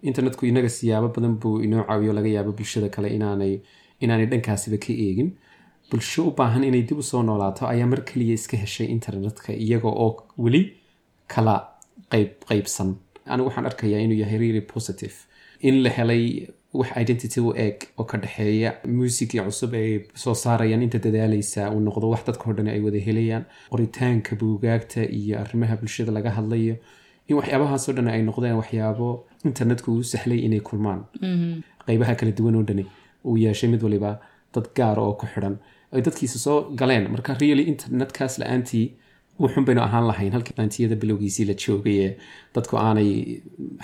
internetku 0.10 0.44
inaga 0.52 0.70
siyaabo 0.78 1.08
badan 1.16 1.34
buu 1.42 1.56
inoo 1.68 1.84
caawiyo 1.90 2.14
laga 2.18 2.30
yaabo 2.36 2.52
bulshada 2.60 2.90
kale 2.96 3.08
inaanay 3.18 3.54
inaanay 4.04 4.28
dhankaasiba 4.34 4.78
ka 4.86 4.92
eegin 5.06 5.30
bulsho 5.92 6.22
u 6.30 6.32
baahan 6.40 6.64
inay 6.70 6.84
dib 6.90 7.00
u 7.02 7.04
soo 7.12 7.24
noolaato 7.30 7.64
ayaa 7.74 7.88
mar 7.94 8.02
kaliya 8.12 8.34
iska 8.40 8.58
heshay 8.64 8.88
internetka 8.98 9.50
iyaga 9.66 9.90
oo 10.06 10.10
weli 10.44 10.62
kala 11.34 11.56
qayb 12.14 12.30
qaybsan. 12.50 12.90
Anigu 13.32 13.48
waxaan 13.50 13.66
arkayaa 13.72 14.00
inuu 14.06 14.18
yahay 14.24 14.38
really 14.44 14.62
positive. 14.74 15.16
In 15.68 15.76
la 15.84 15.90
helay 15.98 16.26
wax 16.80 16.90
identity 17.02 17.40
u 17.42 17.54
eeg 17.66 17.78
oo 18.00 18.04
ka 18.10 18.18
dhexeeya 18.24 18.70
muusigii 18.96 19.42
cusub 19.48 19.74
ay 19.80 19.90
soo 20.22 20.34
saarayaan 20.44 20.82
inta 20.86 21.00
dadaalaysa 21.06 21.70
uu 21.74 21.80
noqdo 21.88 22.10
wax 22.14 22.24
dadkao 22.30 22.54
dhan 22.58 22.68
ay 22.74 22.80
wada 22.86 23.00
helayaan 23.08 23.44
qoritaanka 23.74 24.36
buugaagta 24.42 25.02
iyo 25.20 25.36
arrimaha 25.44 25.76
bulshada 25.82 26.12
laga 26.18 26.30
hadlayo 26.38 26.76
in 27.28 27.36
waxyaabahaasoo 27.40 27.94
dhan 27.98 28.08
ay 28.14 28.22
noqdeen 28.30 28.56
waxyaabo 28.62 29.08
internetku 29.50 29.90
uu 29.96 30.04
sahlay 30.14 30.40
inay 30.48 30.60
kulmaan. 30.70 31.02
Qaybaha 31.88 32.16
kala 32.20 32.32
duwan 32.38 32.56
oo 32.60 32.64
dhani 32.70 32.86
uu 33.28 33.38
yeeshay 33.44 33.70
mid 33.74 33.82
waliba 33.86 34.12
dad 34.54 34.66
gaar 34.78 34.98
oo 35.00 35.14
ku 35.20 35.26
xidhan. 35.34 35.56
Ay 35.94 36.02
dadkiisa 36.08 36.40
soo 36.46 36.58
galeen. 36.80 37.06
Marka 37.14 37.32
really 37.42 37.64
internetkaas 37.72 38.34
la'aantii 38.42 38.86
wuxun 39.44 39.66
baynu 39.68 39.82
ahaan 39.88 40.06
lahayn 40.12 40.32
halkii 40.36 40.54
laantiyada 40.58 40.96
bilowgiisii 41.02 41.46
la 41.50 41.54
joogay 41.64 42.16
dadku 42.56 42.78
aanay 42.78 43.10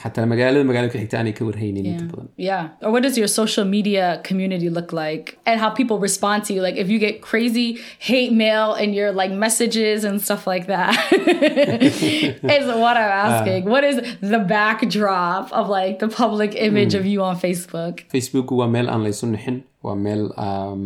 xataa 0.03 0.25
magaalada 0.31 0.63
magaalada 0.69 0.91
ku 0.94 0.99
xigta 1.03 1.17
aanay 1.19 1.33
ka 1.39 1.44
warhaynin 1.49 1.85
inta 1.91 2.05
badan 2.11 2.27
Yeah. 2.47 2.63
Or 2.83 2.91
what 2.94 3.03
does 3.05 3.17
your 3.21 3.27
social 3.41 3.65
media 3.65 4.05
community 4.27 4.69
look 4.77 4.91
like? 4.94 5.25
And 5.49 5.55
how 5.63 5.69
people 5.79 5.97
respond 6.07 6.39
to 6.47 6.53
you? 6.55 6.61
Like 6.67 6.77
if 6.83 6.88
you 6.94 6.99
get 7.07 7.15
crazy 7.29 7.67
hate 8.09 8.33
mail 8.44 8.68
and 8.81 8.89
your 8.99 9.09
like 9.21 9.31
messages 9.45 10.04
and 10.09 10.21
stuff 10.27 10.44
like 10.51 10.66
that. 10.68 10.94
is 12.57 12.68
what 12.83 12.95
I'm 13.04 13.13
asking. 13.25 13.66
what 13.73 13.83
is 13.83 13.97
the 14.21 14.39
backdrop 14.56 15.51
of 15.51 15.69
like 15.69 15.99
the 15.99 16.07
public 16.21 16.51
image 16.56 16.94
of 16.99 17.06
you 17.11 17.19
on 17.30 17.35
Facebook? 17.45 17.95
facebook 18.16 18.51
waa 18.59 18.68
meel 18.75 18.89
aan 18.94 19.01
laysu 19.07 19.25
nixin 19.35 19.57
waa 19.87 19.95
meel 20.06 20.23
um, 20.47 20.83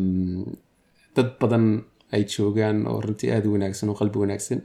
dad 1.15 1.29
badan 1.41 1.65
ay 2.15 2.23
joogaan 2.33 2.77
oo 2.91 2.99
runtii 3.05 3.31
aada 3.33 3.47
u 3.49 3.53
wanaagsan 3.55 3.89
oo 3.89 3.95
qalbi 4.01 4.19
wanaagsan. 4.23 4.61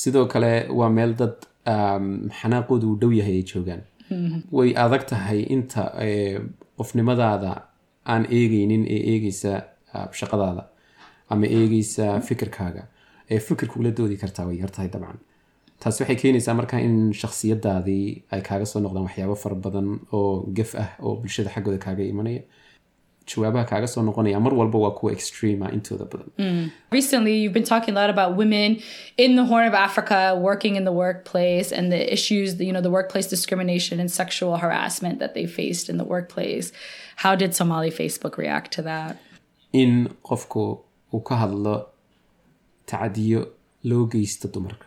Sidoo 0.00 0.26
kale 0.32 0.52
waa 0.78 0.88
meel 0.96 1.12
dad 1.20 1.36
um, 1.72 2.06
xanaaqoodu 2.40 2.86
uu 2.90 2.98
dhow 3.00 3.12
yahay 3.20 3.36
ay 3.40 3.46
joogaan. 3.52 3.82
Way 4.56 4.70
adag 4.84 5.02
tahay 5.10 5.40
inta 5.54 5.82
eh, 6.06 6.40
qofnimadaada 6.78 7.52
aan 8.12 8.24
eegeynin 8.38 8.84
ee 8.94 9.00
eegeysa 9.12 9.52
ah, 9.94 10.08
shaqadaada 10.20 10.62
ama 11.30 11.46
eegeysa 11.46 12.20
fikirkaaga. 12.28 12.82
Ee 13.30 13.38
fikirka 13.48 13.80
ula 13.80 13.90
doodi 13.98 14.16
kartaa 14.22 14.46
way 14.48 14.56
yartahay 14.62 14.88
dabcan. 14.94 15.18
Taasi 15.80 16.02
waxay 16.02 16.16
keenaysaa 16.22 16.54
marka 16.60 16.78
in 16.86 17.12
shakhsiyadaadii 17.20 18.06
ay 18.32 18.40
kaaga 18.48 18.64
soo 18.70 18.80
noqdaan 18.80 19.04
waxyaabo 19.08 19.34
fara 19.42 19.54
badan 19.66 19.88
oo 20.12 20.46
gef 20.56 20.74
ah 20.84 20.88
oo 21.06 21.14
bulshada 21.20 21.50
xaggooda 21.54 21.78
kaaga 21.84 22.02
imanaya 22.12 22.42
jawaabaha 23.30 23.64
kaaga 23.70 23.88
soo 23.92 24.02
noqonaya 24.08 24.40
mar 24.46 24.52
walba 24.60 24.78
waa 24.84 24.90
kuwa 24.98 25.12
extreme 25.16 25.60
ah 25.66 25.70
intooda 25.76 26.04
badan 26.12 26.70
Recently, 26.98 27.34
you've 27.42 27.56
been 27.58 27.68
talking 27.74 27.94
a 27.96 28.00
lot 28.00 28.10
about 28.16 28.30
women 28.42 28.70
in 29.24 29.30
the 29.40 29.44
Horn 29.50 29.66
of 29.70 29.74
Africa 29.86 30.18
working 30.48 30.74
in 30.80 30.84
the 30.90 30.96
workplace 31.04 31.68
and 31.78 31.86
the 31.96 32.02
issues, 32.16 32.48
you 32.68 32.72
know, 32.76 32.84
the 32.88 32.94
workplace 32.98 33.28
discrimination 33.36 34.00
and 34.02 34.10
sexual 34.22 34.54
harassment 34.64 35.16
that 35.22 35.32
they 35.36 35.46
faced 35.60 35.86
in 35.92 35.96
the 36.02 36.08
workplace. 36.14 36.66
How 37.24 37.34
did 37.42 37.50
Somali 37.60 37.90
Facebook 38.00 38.34
react 38.44 38.70
to 38.78 38.82
that? 38.90 39.12
in 39.82 39.90
qofku 40.28 40.62
uu 41.14 41.20
ka 41.28 41.34
hadlo 41.40 41.74
tacadiyo 42.90 43.40
loo 43.90 44.04
geysto 44.12 44.48
dumarka 44.54 44.86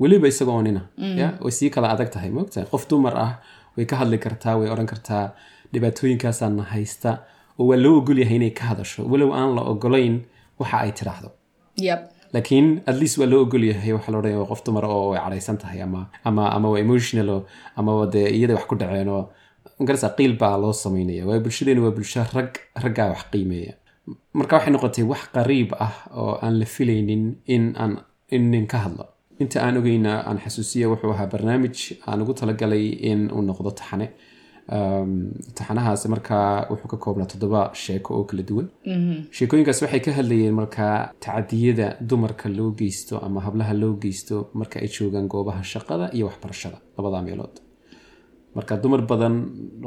weliba 0.00 0.28
isagoo 0.28 0.62
nina 0.62 0.82
ya 1.20 1.28
way 1.44 1.52
sii 1.58 1.70
kala 1.74 1.88
adag 1.94 2.10
tahay 2.14 2.30
moogtahay 2.36 2.66
qof 2.72 2.88
dumar 2.92 3.12
ah 3.24 3.32
way 3.76 3.86
ka 3.90 3.96
hadli 4.00 4.18
kartaa 4.26 4.54
way 4.60 4.68
odhan 4.74 4.86
kartaa 4.92 5.24
dhibaatooyinkaasaana 5.72 6.62
haysta 6.72 7.10
oo 7.58 7.66
waa 7.70 7.76
loo 7.84 7.94
ogol 8.00 8.18
yahay 8.22 8.36
inay 8.40 8.50
ka 8.58 8.64
hadasho. 8.70 9.00
Walow 9.10 9.30
aan 9.38 9.50
la 9.56 9.62
ogolayn 9.72 10.16
waxa 10.60 10.76
ay 10.84 10.92
tidhaahdo. 10.98 11.30
Yep. 11.88 12.00
laakiin 12.34 12.66
at 12.90 12.96
least 13.00 13.18
waa 13.18 13.26
loo 13.32 13.40
ogol 13.46 13.64
yahay 13.70 13.92
waxaa 13.96 14.12
la 14.12 14.18
odhanaya 14.18 14.38
waa 14.42 14.50
qof 14.52 14.62
dumar 14.66 14.84
oo 14.84 15.10
way 15.10 15.20
cadhaysan 15.24 15.56
tahay 15.62 15.80
ama 15.86 16.00
ama 16.28 16.42
ama 16.56 16.68
waa 16.72 16.80
emotional 16.86 17.28
oo 17.36 17.42
amaba 17.78 18.06
dee 18.14 18.26
iyada 18.36 18.54
wax 18.58 18.64
ku 18.70 18.74
dhaceen 18.80 19.08
oo 19.16 19.24
magarasa 19.78 20.08
qiil 20.18 20.32
baa 20.42 20.56
loo 20.62 20.72
sameynaya. 20.72 21.22
Waayo 21.26 21.40
bulshadeenu 21.44 21.80
waa 21.86 21.90
bulsho 21.96 22.20
rag 22.36 22.50
raggaa 22.84 23.08
wax 23.12 23.22
qiimeeya. 23.32 23.74
Marka 24.38 24.52
waxay 24.56 24.72
noqotay 24.74 25.04
wax 25.12 25.22
qariib 25.36 25.70
ah 25.86 25.94
oo 26.20 26.32
aan 26.44 26.54
la 26.60 26.66
filaynin 26.74 27.24
in 27.54 27.64
aan 27.82 27.92
in 28.34 28.44
nin 28.50 28.66
ka 28.66 28.78
hadlo. 28.84 29.04
Inta 29.42 29.56
aan 29.66 29.76
ogeyna 29.80 30.12
aan 30.28 30.38
xasuusiya 30.44 30.86
wuxuu 30.92 31.10
ahaa 31.14 31.26
barnaamij 31.32 31.78
aan 32.06 32.22
ugu 32.22 32.32
talagalay 32.38 32.86
in 33.10 33.20
uu 33.34 33.42
noqdo 33.48 33.70
taxane 33.78 34.06
Um, 34.76 35.10
taxanahaasi 35.56 36.08
markaa 36.08 36.66
wuxuu 36.70 36.88
ka 36.92 36.96
koobnaa 37.04 37.26
toddoba 37.32 37.60
sheeko 37.82 38.10
oo 38.18 38.24
kala 38.30 38.42
duwan. 38.50 38.68
Sheekooyinkaas 39.36 39.82
waxay 39.84 40.00
ka 40.06 40.12
hadlayeen 40.18 40.54
markaa 40.60 40.96
tacadiyada 41.24 41.86
dumarka 42.08 42.48
loo 42.48 42.70
geysto 42.80 43.18
ama 43.26 43.40
hablaha 43.46 43.74
loo 43.82 43.92
geysto 44.02 44.36
marka 44.60 44.80
ay 44.80 44.88
joogaan 44.96 45.26
goobaha 45.32 45.62
shaqada 45.72 46.06
iyo 46.16 46.24
waxbarashada 46.28 46.78
labada 46.96 47.22
meelood. 47.26 47.54
Marka 48.56 48.76
dumar 48.82 49.02
badan 49.10 49.34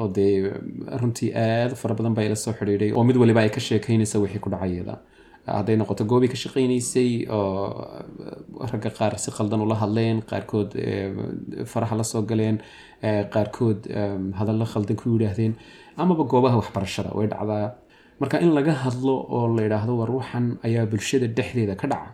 oo 0.02 0.08
dee 0.18 0.34
runtii 1.02 1.32
aad 1.46 1.72
fara 1.80 1.96
badan 2.00 2.14
baa 2.18 2.24
ila 2.28 2.36
soo 2.36 2.54
xidhiidhay 2.60 2.92
oo 2.98 3.04
mid 3.10 3.18
waliba 3.22 3.42
ay 3.42 3.50
ka 3.56 3.60
sheekaynaysa 3.68 4.20
wixii 4.24 4.40
ku 4.44 4.50
dhacayada 4.54 4.96
hadday 5.58 5.76
noqoto 5.82 6.04
goobii 6.12 6.30
ka 6.34 6.38
shaqaynaysay 6.44 7.10
oo 7.38 8.66
ragga 8.72 8.90
qaar 8.98 9.14
si 9.24 9.30
qaldan 9.38 9.60
ula 9.66 9.76
hadleen 9.82 10.18
qaarkood 10.30 10.70
faraha 11.72 11.96
la 12.00 12.04
soo 12.12 12.22
galeen 12.32 12.58
qaarkood 13.36 13.80
hadallo 14.40 14.66
khaldan 14.74 14.96
ku 15.02 15.06
yidhaahdeen 15.16 15.54
amaba 16.04 16.24
goobaha 16.32 16.56
waxbarashada 16.62 17.10
way 17.18 17.28
dhacdaa 17.34 17.66
marka 18.22 18.36
in 18.46 18.52
laga 18.58 18.74
hadlo 18.84 19.16
oo 19.36 19.46
la 19.58 19.62
yidhaahdo 19.66 19.94
war 20.00 20.12
waxan 20.20 20.46
ayaa 20.68 20.86
bulshada 20.92 21.28
dhexdeeda 21.38 21.76
ka 21.82 21.88
dhaca 21.94 22.10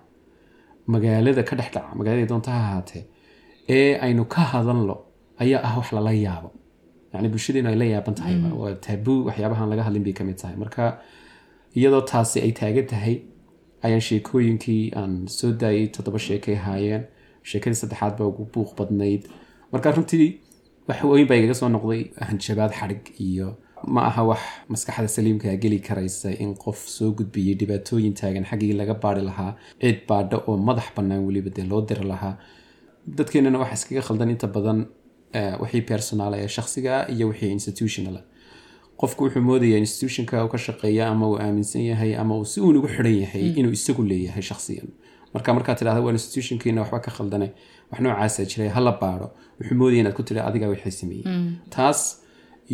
magaalada 0.93 1.43
ka 1.49 1.55
dhex 1.59 1.69
dhaca 1.75 1.95
magaalada 1.99 2.27
doonta 2.31 2.51
ha 2.55 2.59
ahaatee 2.67 3.03
ee 3.77 3.91
aynu 4.05 4.23
ka 4.35 4.41
hadalno 4.53 4.95
ayaa 5.43 5.61
ah 5.67 5.73
wax 5.79 5.87
lala 5.97 6.11
yaabo 6.25 6.49
yani 7.13 7.27
bulshadeenu 7.33 7.67
ay 7.71 7.77
la 7.81 7.85
yaaban 7.93 8.13
tahay 8.19 8.35
waa 8.61 8.73
taabuu 8.85 9.19
laga 9.71 9.83
hadlin 9.87 10.03
bay 10.07 10.13
ka 10.19 10.23
mid 10.29 10.37
tahay 10.41 10.55
marka 10.63 10.83
iyadoo 11.77 12.01
taasi 12.11 12.37
ay 12.45 12.51
taagan 12.59 12.87
tahay 12.91 13.15
ayaan 13.85 14.01
sheekooyinkii 14.09 14.83
aan 14.99 15.13
soo 15.37 15.51
daayay 15.61 15.87
toddoba 15.95 16.19
sheekay 16.27 16.55
ahaayeen 16.61 17.03
sheekadii 17.49 17.79
saddexaad 17.81 18.13
baa 18.19 18.27
ugu 18.31 18.43
buuq 18.53 18.71
badnayd. 18.79 19.23
Marka 19.71 19.91
runtii 19.95 20.27
wax 20.87 20.99
weyn 21.11 21.27
baa 21.29 21.35
igaga 21.41 21.53
soo 21.61 21.69
noqday 21.75 22.01
hanjabaad 22.29 22.71
xadhig 22.79 23.03
iyo 23.27 23.47
ma 23.93 24.01
aha 24.09 24.23
wax 24.29 24.41
maskaxda 24.73 25.07
saliimkaa 25.15 25.55
geli 25.63 25.79
karaysa 25.87 26.29
in 26.43 26.51
qof 26.63 26.79
soo 26.95 27.09
gudbiyey 27.17 27.55
dhibaatooyin 27.59 28.13
taagan 28.19 28.45
xaggii 28.49 28.73
laga 28.81 28.93
baari 29.03 29.21
lahaa 29.29 29.51
cid 29.81 29.99
baadho 30.09 30.37
oo 30.49 30.57
madax 30.67 30.87
bannaan 30.95 31.25
weliba 31.27 31.49
dee 31.55 31.65
loo 31.71 31.81
diri 31.89 32.05
lahaa. 32.11 32.35
Dadkeenana 33.17 33.59
waxa 33.63 33.73
iskaga 33.79 34.01
khaldan 34.07 34.29
inta 34.35 34.47
badan 34.55 34.79
wixii 35.61 35.81
personal 35.91 36.33
ee 36.39 36.47
shakhsiga 36.55 36.91
ah 36.99 37.05
iyo 37.13 37.25
wixii 37.31 37.51
institutional 37.57 38.15
ah. 38.19 38.23
Qofku 39.03 39.23
wuxuu 39.25 39.41
moodayaa 39.49 39.79
institutionka 39.85 40.43
uu 40.45 40.49
ka 40.53 40.57
shaqeeya 40.65 41.03
ama 41.13 41.25
uu 41.31 41.37
aaminsan 41.45 41.81
yahay 41.91 42.11
ama 42.21 42.33
uu 42.39 42.45
si 42.45 42.61
uun 42.61 42.75
ugu 42.79 42.87
xidhan 42.95 43.15
yahay 43.23 43.45
inuu 43.59 43.71
isagu 43.77 44.03
leeyahay 44.11 44.41
shakhsiyan. 44.49 44.87
Marka 45.33 45.53
markaad 45.57 45.77
tidhahda 45.79 46.01
waa 46.05 46.13
institutionkiina 46.17 46.81
waxba 46.81 46.99
ka 47.05 47.11
khaldane 47.17 47.47
wax 47.91 47.99
noocaasa 48.05 48.45
jiray 48.51 48.69
hala 48.75 48.91
baadho. 49.01 49.27
Wuxuu 49.59 49.75
moodaya 49.79 49.99
inaad 50.01 50.15
ku 50.17 50.23
tidhi 50.27 50.39
adigaa 50.49 50.69
wixii 50.73 50.91
sameeyey. 51.01 51.25
Taas 51.75 51.99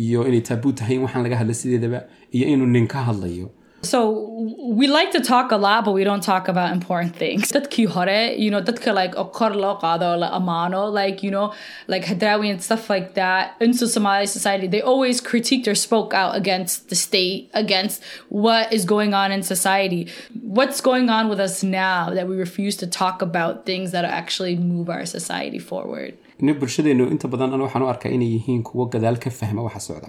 iyo 0.04 0.20
inay 0.28 0.40
taabuu 0.48 0.72
tahay 0.72 0.96
in 0.96 1.02
waxaan 1.06 1.22
laga 1.26 1.36
hadla 1.40 1.54
sideedaba 1.60 2.00
iyo 2.36 2.46
inuu 2.52 2.66
nin 2.76 2.86
ka 2.92 2.98
hadlayo 3.08 3.46
So 3.82 4.46
we 4.58 4.88
like 4.88 5.10
to 5.12 5.20
talk 5.20 5.52
a 5.52 5.56
lot, 5.56 5.86
but 5.86 5.92
we 5.92 6.04
don't 6.04 6.22
talk 6.22 6.48
about 6.48 6.72
important 6.72 7.16
things. 7.16 7.50
Dadki 7.52 7.86
hore, 7.86 8.34
you 8.36 8.50
know, 8.50 8.60
dadka 8.60 8.94
like 8.94 9.14
okor 9.14 9.54
lo 9.54 9.78
qado 9.78 10.18
la 10.18 10.38
amano, 10.38 10.92
like 10.92 11.22
you 11.22 11.30
know, 11.30 11.54
like 11.86 12.04
Hadrawi 12.04 12.50
and 12.50 12.62
stuff 12.62 12.90
like 12.90 13.14
that. 13.14 13.56
Into 13.60 13.88
Somali 13.88 14.26
society, 14.26 14.66
they 14.66 14.82
always 14.82 15.20
critiqued 15.20 15.66
or 15.66 15.74
spoke 15.74 16.12
out 16.12 16.36
against 16.36 16.90
the 16.90 16.94
state, 16.94 17.50
against 17.54 18.02
what 18.28 18.70
is 18.72 18.84
going 18.84 19.14
on 19.14 19.32
in 19.32 19.42
society. 19.42 20.08
What's 20.42 20.80
going 20.82 21.08
on 21.08 21.28
with 21.28 21.40
us 21.40 21.62
now 21.62 22.10
that 22.10 22.28
we 22.28 22.36
refuse 22.36 22.76
to 22.78 22.86
talk 22.86 23.22
about 23.22 23.64
things 23.64 23.92
that 23.92 24.04
actually 24.04 24.56
move 24.56 24.90
our 24.90 25.06
society 25.06 25.58
forward? 25.58 26.18
bulshadeenu 26.40 27.10
inta 27.10 27.28
badan 27.28 27.52
an 27.54 27.60
waxaan 27.60 27.82
u 27.82 27.88
arkaa 27.92 28.12
inay 28.16 28.30
yihiin 28.36 28.62
kuwo 28.62 28.86
gadaal 28.94 29.18
ka 29.24 29.30
fahma 29.30 29.62
waxa 29.62 29.80
socda 29.88 30.08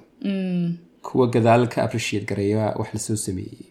kuwa 1.01 1.27
gadaal 1.27 1.67
ka 1.67 1.83
appreciate 1.83 2.25
gareeya 2.25 2.73
wax 2.79 2.93
la 2.93 2.99
soo 2.99 3.15
sameeyey. 3.15 3.65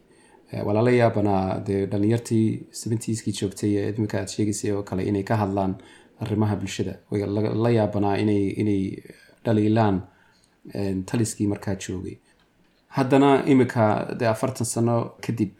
Eh, 0.53 0.67
waa 0.67 0.73
lala 0.75 0.91
yaabanaa 0.91 1.61
dee 1.67 1.87
dhalinyartii 1.87 2.63
seventieskii 2.71 3.33
joogtay 3.41 3.73
ee 3.79 3.91
imika 3.99 4.19
aad 4.21 4.29
sheegaysay 4.29 4.71
oo 4.73 4.83
kale 4.83 5.03
inay 5.11 5.23
ka 5.23 5.37
hadlaan 5.37 5.75
arrimaha 6.21 6.57
bulshada. 6.57 6.95
Way 7.11 7.21
la- 7.65 7.71
yaabanaa 7.79 8.17
inay 8.17 8.97
dhaliilaan 9.45 10.01
eh, 10.75 10.97
taliskii 11.07 11.47
markaa 11.47 11.75
joogay. 11.75 12.17
Haddana 12.89 13.45
imika 13.47 13.85
dee 14.19 14.27
afartan 14.29 14.67
sano 14.67 14.97
kadib 15.27 15.51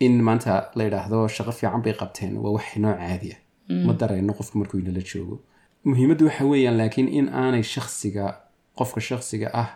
in 0.00 0.22
maanta 0.22 0.70
la 0.74 0.84
yidhaahdo 0.84 1.28
shaqo 1.28 1.52
fiican 1.52 1.82
bay 1.82 1.92
qabteen 2.00 2.36
waa 2.42 2.50
wax 2.56 2.76
noo 2.76 2.94
caadi 2.94 3.32
ah. 3.32 3.38
Ma 3.86 3.92
dareenno 3.92 4.32
qofku 4.32 4.58
markuu 4.58 4.78
inala 4.80 5.00
joogo. 5.12 5.40
Muhiimaddu 5.84 6.24
waxa 6.26 6.44
weeyaan 6.44 6.76
laakiin 6.80 7.08
in 7.18 7.28
aanay 7.28 7.62
shaksiga 7.62 8.24
qofka 8.78 9.00
shaksiga 9.00 9.48
ah 9.62 9.68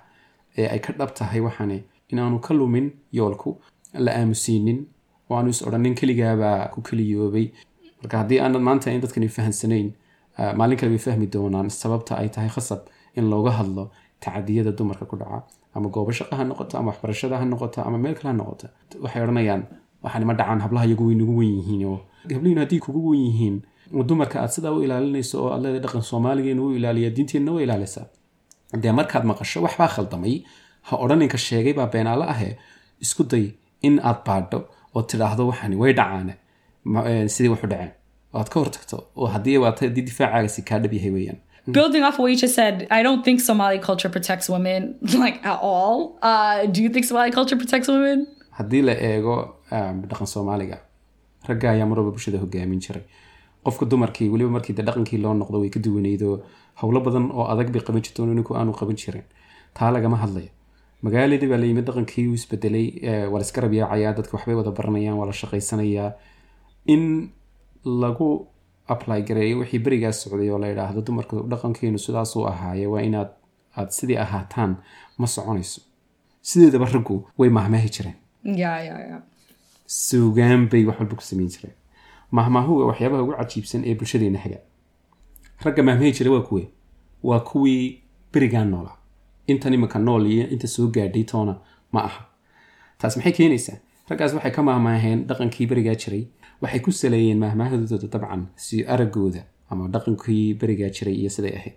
ee 0.58 0.66
ay 0.74 0.78
ka 0.84 0.92
dhab 0.98 1.10
tahay 1.18 1.40
waxani 1.40 1.78
in 2.10 2.18
aanu 2.18 2.38
ka 2.46 2.54
lumin 2.54 2.86
yoolku 3.12 3.50
la 4.04 4.12
aamusiinin 4.20 4.78
oo 5.30 5.36
aanu 5.36 5.48
is 5.50 5.62
odhanin 5.66 5.94
keligaabaa 5.94 6.68
ku 6.74 6.80
keliyoobay. 6.82 7.46
Marka 8.02 8.18
haddii 8.18 8.40
aanad 8.40 8.62
maanta 8.68 8.90
in 8.92 9.00
dadkani 9.00 9.28
fahansanayn 9.28 9.88
ah, 10.38 10.52
maalin 10.58 10.76
kale 10.78 10.90
bay 10.94 10.98
fahmi 11.06 11.26
doonaan 11.34 11.68
sababta 11.70 12.16
ay 12.20 12.28
tahay 12.34 12.48
khasab 12.56 12.80
in 13.16 13.24
looga 13.32 13.50
hadlo 13.58 13.84
tacadiyada 14.20 14.72
dumarka 14.78 15.04
ku 15.10 15.16
dhaca 15.16 15.42
ama 15.74 15.88
goobo 15.94 16.12
shaqo 16.18 16.34
ha 16.38 16.44
noqoto 16.44 16.78
ama 16.78 16.88
waxbarashada 16.90 17.38
ha 17.40 17.44
noqoto 17.44 17.78
ama 17.86 17.98
meel 17.98 18.14
kale 18.18 18.28
ha 18.32 18.36
noqoto. 18.40 18.66
Waxay 19.02 19.22
odhanayaan 19.24 19.62
waxaan 20.04 20.24
ma 20.28 20.34
dhacaan 20.34 20.60
hablaha 20.64 20.84
iyagu 20.86 21.04
way 21.08 21.14
nagu 21.20 21.34
wen 21.40 21.52
yihiin 21.58 21.82
oo 21.92 21.98
hablihiin 22.34 22.58
haddii 22.62 22.80
kugu 22.84 23.00
wen 23.10 23.20
yihiin 23.28 23.56
dumarka 24.08 24.36
aad 24.42 24.50
sidaa 24.56 24.72
u 24.76 24.82
ilaalinayso 24.84 25.36
oo 25.44 25.50
aad 25.54 25.62
leedahay 25.62 25.80
dhaqan 25.84 26.02
soomaaligeena 26.10 26.62
u 26.62 26.72
ilaaliya 26.76 27.10
diinteenna 27.16 27.52
way 27.54 27.64
ilaalisaa 27.64 28.06
dee 28.82 28.92
markaad 28.98 29.24
maqasho 29.30 29.62
waxbaa 29.66 29.88
khaldamay. 29.94 30.36
Ha 30.88 30.96
odhaninka 31.04 31.38
sheegay 31.38 31.72
baa 31.78 31.86
beenaale 31.94 32.24
ahe. 32.34 32.50
Isku 33.04 33.24
day 33.32 33.46
in 33.82 34.00
aad 34.08 34.18
baadho 34.26 34.58
oo 34.94 35.02
tidhaahdo 35.02 35.46
waxani 35.50 35.76
way 35.82 35.92
dhacaane. 36.00 36.34
Sidii 37.34 37.48
waxu 37.54 37.66
dhaceen. 37.72 37.90
Oo 38.34 38.38
aad 38.40 38.48
ka 38.52 38.60
hortagto 38.60 38.96
oo 39.16 39.26
haddii 39.34 39.56
haddii 39.64 40.02
difaacaaga 40.10 40.48
si 40.48 40.62
kaa 40.62 40.78
dhab 40.78 40.92
yahay 40.92 41.10
weeyaan. 41.16 41.38
Building 41.76 42.02
off 42.02 42.18
what 42.18 42.28
you 42.32 42.36
just 42.36 42.54
said, 42.56 42.88
I 42.90 43.02
don't 43.04 43.22
think 43.24 43.40
Somali 43.40 43.78
culture 43.78 44.08
protects 44.10 44.48
women 44.48 44.96
like 45.22 45.38
at 45.46 45.58
all. 45.62 46.18
Uh, 46.20 46.66
do 46.66 46.82
you 46.82 46.88
think 46.94 47.04
Somali 47.10 47.30
culture 47.30 47.56
protects 47.56 47.88
women? 47.88 48.26
haddii 48.58 48.82
la 48.88 48.92
eego 49.08 49.34
um, 49.76 50.02
dhaqan 50.10 50.26
soomaaliga 50.32 50.76
ragga 51.48 51.70
ayaa 51.70 51.86
marwaba 51.90 52.10
bulshada 52.10 52.38
hogaamin 52.38 52.80
jiray. 52.84 53.02
Qofka 53.64 53.84
dumarkii 53.90 54.28
weliba 54.32 54.50
markii 54.56 54.74
de 54.78 54.82
dhaqankii 54.88 55.18
loo 55.24 55.34
noqdo 55.34 55.60
way 55.62 55.70
ka 55.70 55.80
duwaneyd 55.84 56.22
oo 56.22 56.36
howlo 56.80 57.00
badan 57.06 57.30
oo 57.32 57.44
adag 57.52 57.68
bay 57.74 57.82
qaban 57.86 58.02
jirto 58.04 58.26
ninku 58.26 58.52
aanu 58.56 58.72
qaban 58.80 58.96
jirin. 58.96 59.24
Taa 59.74 59.90
lagama 59.90 60.16
hadlayo. 60.22 60.50
Magaaladii 61.02 61.48
baa 61.52 61.58
la 61.62 61.66
yimid 61.66 61.84
dhaqankii 61.88 62.26
uu 62.28 62.34
isbedelay 62.34 62.86
waa 63.30 63.38
la 63.40 63.44
iska 63.46 63.60
dadka 64.18 64.32
waxbay 64.36 64.54
wada 64.54 64.70
baranayaan 64.70 65.16
waa 65.18 65.26
la 65.26 65.32
shaqaysanayaa 65.32 66.12
in 66.86 67.30
lagu 67.84 68.46
apply 68.88 69.22
gareeyo 69.28 69.58
wixii 69.58 69.78
berigaas 69.78 70.22
socday 70.22 70.50
oo 70.50 70.58
la 70.58 70.68
yidhaahdo 70.68 71.00
dumarka 71.06 71.36
dhaqankeenu 71.52 71.98
sidaasuu 71.98 72.44
ahaaye 72.52 72.86
waa 72.86 73.02
inaad 73.08 73.30
aad 73.76 73.90
sidii 73.90 74.16
ahaataan 74.24 74.76
ma 75.18 75.26
soconayso. 75.26 75.80
Sideedaba 76.48 76.86
raggu 76.94 77.16
way 77.38 77.50
mahmaahi 77.58 77.88
jireen. 77.96 78.16
Suugaan 79.86 80.68
bay 80.70 80.84
wax 80.86 80.98
walba 81.00 81.14
ku 81.16 81.22
samayn 81.22 81.48
jireen. 81.54 81.74
Mahmaahuga 82.30 82.84
waxyaabaha 82.90 83.22
ugu 83.22 83.34
cajiibsan 83.40 83.82
ee 83.88 83.94
bulshadeena 83.94 84.38
haga 84.44 84.58
ragga 85.64 85.82
mahmahi 85.82 86.12
jira 86.12 86.30
waa 86.30 86.40
kuwe 86.48 86.64
waa 87.22 87.40
kuwii 87.40 88.02
berigaan 88.32 88.68
noolaa 88.70 88.96
intan 89.46 89.74
iminka 89.74 89.98
nool 89.98 90.26
iyo 90.26 90.48
inta 90.48 90.66
soo 90.68 90.86
gaadhay 90.86 91.24
toona 91.24 91.54
ma 91.92 92.00
aha. 92.04 92.22
Taas 92.98 93.16
maxay 93.16 93.32
keenaysaa? 93.32 93.76
Raggaas 94.08 94.34
waxay 94.34 94.50
ka 94.52 94.62
mahmaaheen 94.62 95.24
dhaqankii 95.28 95.66
berigaa 95.66 95.94
jiray. 95.94 96.24
Waxay 96.62 96.80
ku 96.80 96.90
saleeyeen 96.92 97.38
mahmaahadooda 97.38 98.08
dabcan 98.08 98.46
si 98.56 98.84
aragooda 98.86 99.42
ama 99.70 99.88
dhaqankii 99.88 100.54
berigaa 100.54 100.88
jiray 100.96 101.14
iyo 101.14 101.30
siday 101.30 101.54
ahayd. 101.58 101.74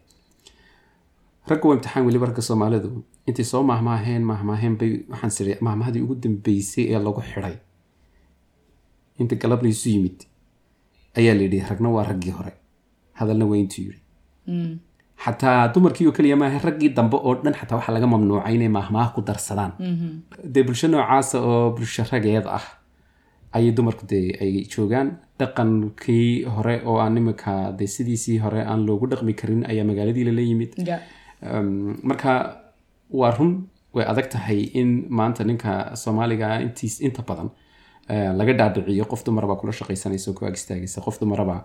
Ragga 1.49 1.67
waa 1.69 1.75
imtixaan 1.75 2.05
weliba 2.05 2.25
ragga 2.25 2.41
soomaalidu. 2.41 3.03
Intay 3.27 3.45
soo 3.45 3.63
mahmaaheen 3.63 4.23
mahmaaheen 4.23 4.77
bay 4.77 4.91
waxaan 5.09 5.31
siri 5.31 5.55
mahmahadii 5.61 6.01
ugu 6.01 6.15
dambeysay 6.15 6.85
ee 6.93 6.99
lagu 6.99 7.21
xidhay 7.21 7.55
inta 9.19 9.35
galabna 9.35 9.69
isu 9.69 9.89
yimid 9.89 10.17
ayaa 11.17 11.33
la 11.35 11.41
yidhi 11.41 11.59
ragna 11.69 11.89
waa 11.89 12.03
raggii 12.03 12.31
hore 12.37 12.53
hadalna 13.19 13.45
waa 13.49 13.57
intuu 13.63 13.83
yidhi 13.87 13.99
xataa 15.25 15.61
dumarkii 15.73 16.07
oo 16.09 16.13
keliya 16.17 16.35
maaha 16.41 16.59
raggii 16.67 16.89
dambe 16.97 17.17
oo 17.27 17.33
dhan 17.43 17.53
xataa 17.59 17.77
waxaa 17.79 17.93
laga 17.97 18.07
mamnuucay 18.13 18.55
inay 18.55 18.67
mahmaah 18.77 19.07
ku 19.15 19.21
darsadaan. 19.27 19.71
Dee 20.53 20.63
bulsho 20.67 20.87
noocaasa 20.93 21.37
oo 21.49 21.71
bulsho 21.75 22.03
rageed 22.11 22.45
ah 22.57 22.65
ayay 23.55 23.71
dumarku 23.77 24.03
dee 24.11 24.27
ay 24.43 24.53
joogaan. 24.73 25.07
Dhaqankii 25.39 26.43
hore 26.55 26.75
oo 26.89 26.97
aan 27.03 27.17
imika 27.21 27.53
dee 27.79 27.87
sidiisii 27.95 28.37
hore 28.43 28.61
aan 28.71 28.81
loogu 28.87 29.07
dhaqmi 29.11 29.33
karin 29.39 29.61
ayaa 29.71 29.85
magaaladii 29.89 30.25
lala 30.29 30.41
yimid. 30.49 30.71
Marka 32.09 32.31
waa 33.19 33.31
run 33.37 33.53
way 33.95 34.05
adag 34.11 34.27
tahay 34.33 34.61
in 34.81 35.05
maanta 35.09 35.43
ninka 35.43 35.95
soomaaliga 35.95 36.59
intiis 36.65 36.99
inta 37.01 37.21
badan 37.27 37.49
laga 38.39 38.53
dhaadhiciyo 38.59 39.05
qof 39.11 39.23
dumarabaa 39.25 39.55
kula 39.61 39.71
shaqaysanaysa 39.79 40.31
oo 40.31 40.35
ku 40.37 40.45
ag 40.45 40.53
istaagaysa 40.59 41.01
qof 41.05 41.19
dumarabaa 41.21 41.61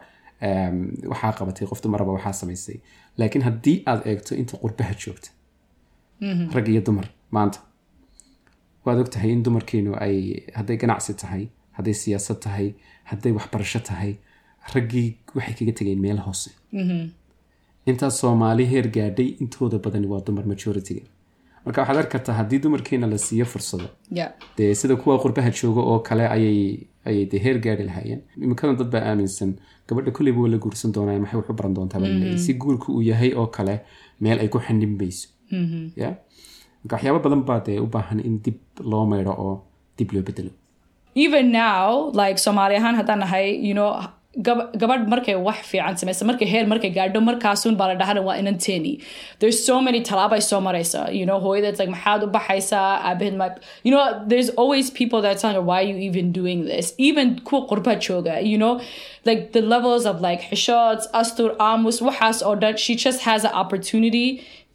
waxaa 1.12 1.32
qabatay 1.38 1.66
qof 1.70 1.80
dumaraba 1.82 2.12
waxaa 2.16 2.32
samaysay. 2.42 2.78
Laakiin 3.18 3.42
haddii 3.48 3.76
aad 3.90 4.00
eegto 4.10 4.34
inta 4.40 4.56
qurbaha 4.62 4.94
joogta 5.02 5.28
rag 6.54 6.68
iyo 6.68 6.80
dumar 6.86 7.06
maanta. 7.36 7.58
Waad 8.84 8.98
ogtahay 9.04 9.30
in 9.32 9.42
dumarkeenu 9.44 9.92
ay 10.04 10.16
hadday 10.58 10.76
ganacsi 10.82 11.14
tahay 11.22 11.44
hadday 11.76 11.94
siyaasad 12.02 12.38
tahay 12.44 12.68
hadday 13.10 13.32
waxbarasho 13.36 13.80
tahay 13.88 14.12
raggii 14.74 15.08
waxay 15.36 15.54
kaga 15.58 15.72
tegeen 15.78 16.00
meel 16.00 16.18
hoose. 16.26 16.50
Intaas 17.90 18.18
soomaali 18.20 18.64
heer 18.72 18.86
gaadhay 18.96 19.28
intooda 19.42 19.78
badani 19.84 20.06
waa 20.12 20.20
dumar 20.26 20.44
majoritiga 20.52 21.02
marka 21.64 21.78
waxaad 21.82 21.98
arki 22.02 22.10
kartaa 22.14 22.34
haddii 22.40 22.58
dumarkeena 22.62 23.06
la 23.12 23.18
siiyo 23.26 23.44
fursado 23.52 23.86
dee 24.56 24.74
sida 24.80 24.94
kuwa 25.00 25.18
qurbaha 25.22 25.50
jooga 25.58 25.80
oo 25.90 25.98
kale 26.08 26.24
ayay 26.36 27.24
dee 27.30 27.38
heer 27.44 27.58
gaari 27.64 27.84
lahaayeen. 27.88 28.20
Imikadan 28.44 28.76
dad 28.80 28.90
baa 28.94 29.02
aaminsan 29.10 29.50
gabadha 29.88 30.10
kolleyba 30.16 30.40
waa 30.44 30.48
la 30.54 30.58
guursan 30.64 30.92
doonaa 30.94 31.18
maxay 31.22 31.38
wax 31.40 31.50
u 31.50 31.54
baran 31.58 31.74
doontaa 31.76 32.00
si 32.44 32.54
guurka 32.62 32.86
uu 32.92 33.02
yahay 33.10 33.32
oo 33.40 33.46
kale 33.56 33.74
meel 34.20 34.38
ay 34.42 34.48
ku 34.52 34.58
xanimbayso 34.66 35.28
ya 36.02 36.08
marka 36.82 36.94
waxyaabo 36.96 37.18
badan 37.24 37.42
baa 37.48 37.60
dee 37.66 37.78
u 37.84 37.86
baahan 37.94 38.20
in 38.28 38.36
dib 38.44 38.56
loo 38.90 39.04
maydho 39.10 39.32
oo 39.46 39.54
dib 39.98 40.12
loo 40.14 40.22
bedelo 40.28 40.50
even 41.24 41.46
now 41.52 42.10
like 42.20 42.38
Somali 42.46 42.74
ahaan 42.80 42.94
haddaan 43.00 43.18
nahay 43.24 43.46
you 43.68 43.74
know 43.78 43.90
gabadh 44.38 45.08
markay 45.12 45.34
wax 45.42 45.66
fiican 45.70 45.94
samaysa 46.00 46.24
markay 46.30 46.46
heer 46.46 46.64
markay 46.72 46.90
gaadho 46.94 47.20
markaasun 47.28 47.74
baa 47.80 47.88
la 47.90 47.94
dhahana 48.02 48.22
waa 48.22 48.36
inanteeni 48.42 48.92
there's 49.40 49.58
so 49.68 49.80
many 49.86 50.00
talaab 50.10 50.32
ay 50.36 50.40
soo 50.48 50.60
maraysa 50.66 51.00
you 51.18 51.26
know 51.26 51.38
hooyada's 51.46 51.80
like 51.82 51.90
maxaad 51.94 52.22
u 52.26 52.28
baxaysaa 52.36 52.84
aabaheed 53.10 53.34
ma 53.42 53.48
you 53.86 53.90
know 53.94 54.04
there's 54.32 54.50
always 54.64 54.90
people 55.00 55.20
that 55.26 55.36
tell 55.42 55.52
her 55.58 55.64
why 55.70 55.78
are 55.82 55.88
you 55.92 55.98
even 56.10 56.30
doing 56.40 56.60
this 56.70 56.94
even 57.08 57.34
kuwa 57.50 57.60
qurba 57.72 57.96
jooga 58.06 58.36
you 58.52 58.56
know 58.62 58.74
like 59.30 59.42
the 59.58 59.64
levels 59.74 60.06
of 60.12 60.20
like 60.28 60.42
xishods 60.52 61.10
astur 61.24 61.50
amus 61.72 62.00
waxaas 62.10 62.38
oo 62.50 62.54
dhan 62.62 62.76
she 62.86 62.94
just 63.06 63.20
has 63.30 63.44
an 63.50 63.54
opportunity 63.64 64.26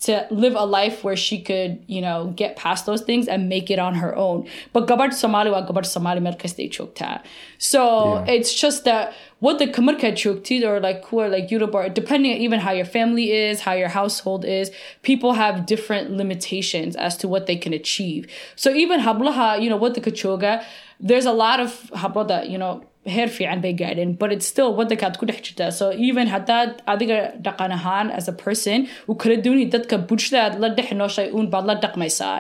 to 0.05 0.15
live 0.43 0.55
a 0.61 0.65
life 0.65 0.97
where 1.05 1.15
she 1.15 1.37
could, 1.47 1.71
you 1.87 2.01
know, 2.05 2.17
get 2.41 2.51
past 2.63 2.85
those 2.85 3.01
things 3.09 3.29
and 3.33 3.47
make 3.53 3.67
it 3.75 3.79
on 3.79 3.93
her 4.01 4.09
own. 4.23 4.39
But 4.73 4.87
Gabar 4.89 5.07
Somali 5.19 5.49
wa 5.53 5.61
Gabar 5.69 5.85
Somali 5.91 6.19
Merkas 6.25 6.53
they 6.57 6.67
choked 6.77 7.01
at. 7.01 7.25
So 7.69 7.81
Yeah. 7.81 8.33
it's 8.35 8.51
just 8.63 8.83
that 8.89 9.13
the 9.53 9.67
Kamarka 9.67 10.15
choked 10.15 10.51
or 10.51 10.79
like 10.79 11.13
are 11.13 11.29
like 11.29 11.51
Yoruba, 11.51 11.89
depending 11.89 12.31
even 12.37 12.59
how 12.59 12.71
your 12.71 12.85
family 12.85 13.31
is, 13.31 13.61
how 13.61 13.73
your 13.73 13.89
household 13.89 14.45
is, 14.45 14.71
people 15.03 15.33
have 15.33 15.65
different 15.65 16.11
limitations 16.11 16.95
as 16.95 17.15
to 17.17 17.27
what 17.27 17.45
they 17.45 17.55
can 17.55 17.73
achieve. 17.73 18.27
So 18.55 18.71
even 18.71 19.01
Hablaha, 19.01 19.61
you 19.61 19.69
know, 19.69 19.77
what 19.77 19.93
the 19.93 20.01
Kachoga, 20.01 20.63
there's 20.99 21.25
a 21.25 21.31
lot 21.31 21.59
of 21.59 21.91
Habla 21.93 22.27
that, 22.27 22.49
you 22.49 22.57
know, 22.57 22.83
but 23.05 24.31
it's 24.31 24.47
still 24.47 24.73
waddankaad 24.75 25.19
ku 25.19 25.27
dhex 25.27 25.41
jirtaa 25.47 25.71
so 25.71 25.93
even 25.93 26.27
haddaad 26.27 26.81
adiga 26.87 27.39
dhaqan 27.39 27.71
ahaan 27.71 28.09
as 28.09 28.27
a 28.27 28.33
person 28.33 28.87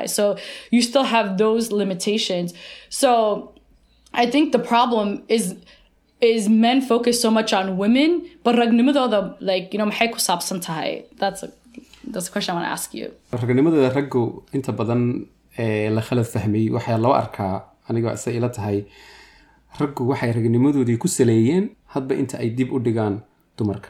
so 0.07 0.37
you 0.71 0.81
still 0.81 1.03
have 1.03 1.37
those 1.37 1.71
limitations. 1.71 2.53
So 2.89 3.53
i 4.11 4.25
think 4.25 4.53
the 4.53 4.59
problem 4.59 5.23
is 5.27 5.55
is 6.21 6.47
men 6.49 6.81
focus 6.81 7.21
so 7.21 7.29
much 7.37 7.51
on 7.53 7.65
women 7.83 8.11
but 8.43 8.55
ragnimadooda 8.55 9.19
like 9.49 9.67
you 9.73 9.77
know 9.79 9.87
maxay 9.91 10.07
ku 10.13 10.19
saabsan 10.27 10.59
tahay 10.67 10.91
that's 11.21 11.43
a 11.43 11.49
that's 12.13 12.27
a 12.29 12.31
question 12.33 12.51
i 12.53 12.55
want 12.57 12.67
to 12.69 12.73
ask 12.77 12.89
you. 12.99 13.07
Raganimadooda 13.41 13.89
raggu 13.97 14.21
inta 14.57 14.71
badan 14.79 15.01
ee 15.63 15.89
la 15.95 16.01
khalad 16.07 16.25
fahmay 16.35 16.65
waxaa 16.75 16.97
loo 17.05 17.13
arkaa 17.21 17.53
aniga 17.89 18.17
se 18.23 18.29
ila 18.37 18.49
tahay 18.57 18.77
raggu 19.81 20.01
waxay 20.11 20.31
ragnimadoodii 20.37 20.97
ku 21.03 21.07
saleeyeen 21.17 21.65
hadba 21.93 22.13
inta 22.21 22.35
ay 22.43 22.49
dib 22.57 22.69
u 22.75 22.79
dhigaan 22.85 23.15
dumarka. 23.57 23.89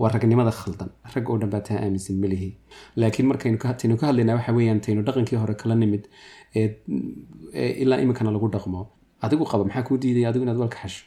Waa 0.00 0.10
ragnimada 0.14 0.52
khaldan. 0.60 0.90
Rag 1.14 1.24
oo 1.30 1.36
dhan 1.40 1.50
baa 1.54 1.60
taa 1.68 1.78
aaminsan 1.84 2.16
malihi 2.22 2.48
laakiin 3.00 3.26
markaynu 3.30 3.58
ka- 3.62 3.74
hadlaynaa 4.08 4.36
waxa 4.38 4.52
weeyaan 4.58 4.80
taynu 4.84 5.02
dhaqankii 5.08 5.38
hore 5.42 5.54
kala 5.62 5.74
nimid 5.82 6.04
ee 6.56 6.66
ilaa 7.82 7.98
iminkana 8.04 8.30
lagu 8.36 8.48
dhaqmo. 8.54 8.80
Adigu 9.24 9.44
qaba 9.50 9.64
maxaa 9.68 9.82
kuu 9.88 9.98
diiday? 10.02 10.24
Adigu 10.30 10.44
inaad 10.46 10.60
walka 10.64 10.78
xasho 10.82 11.04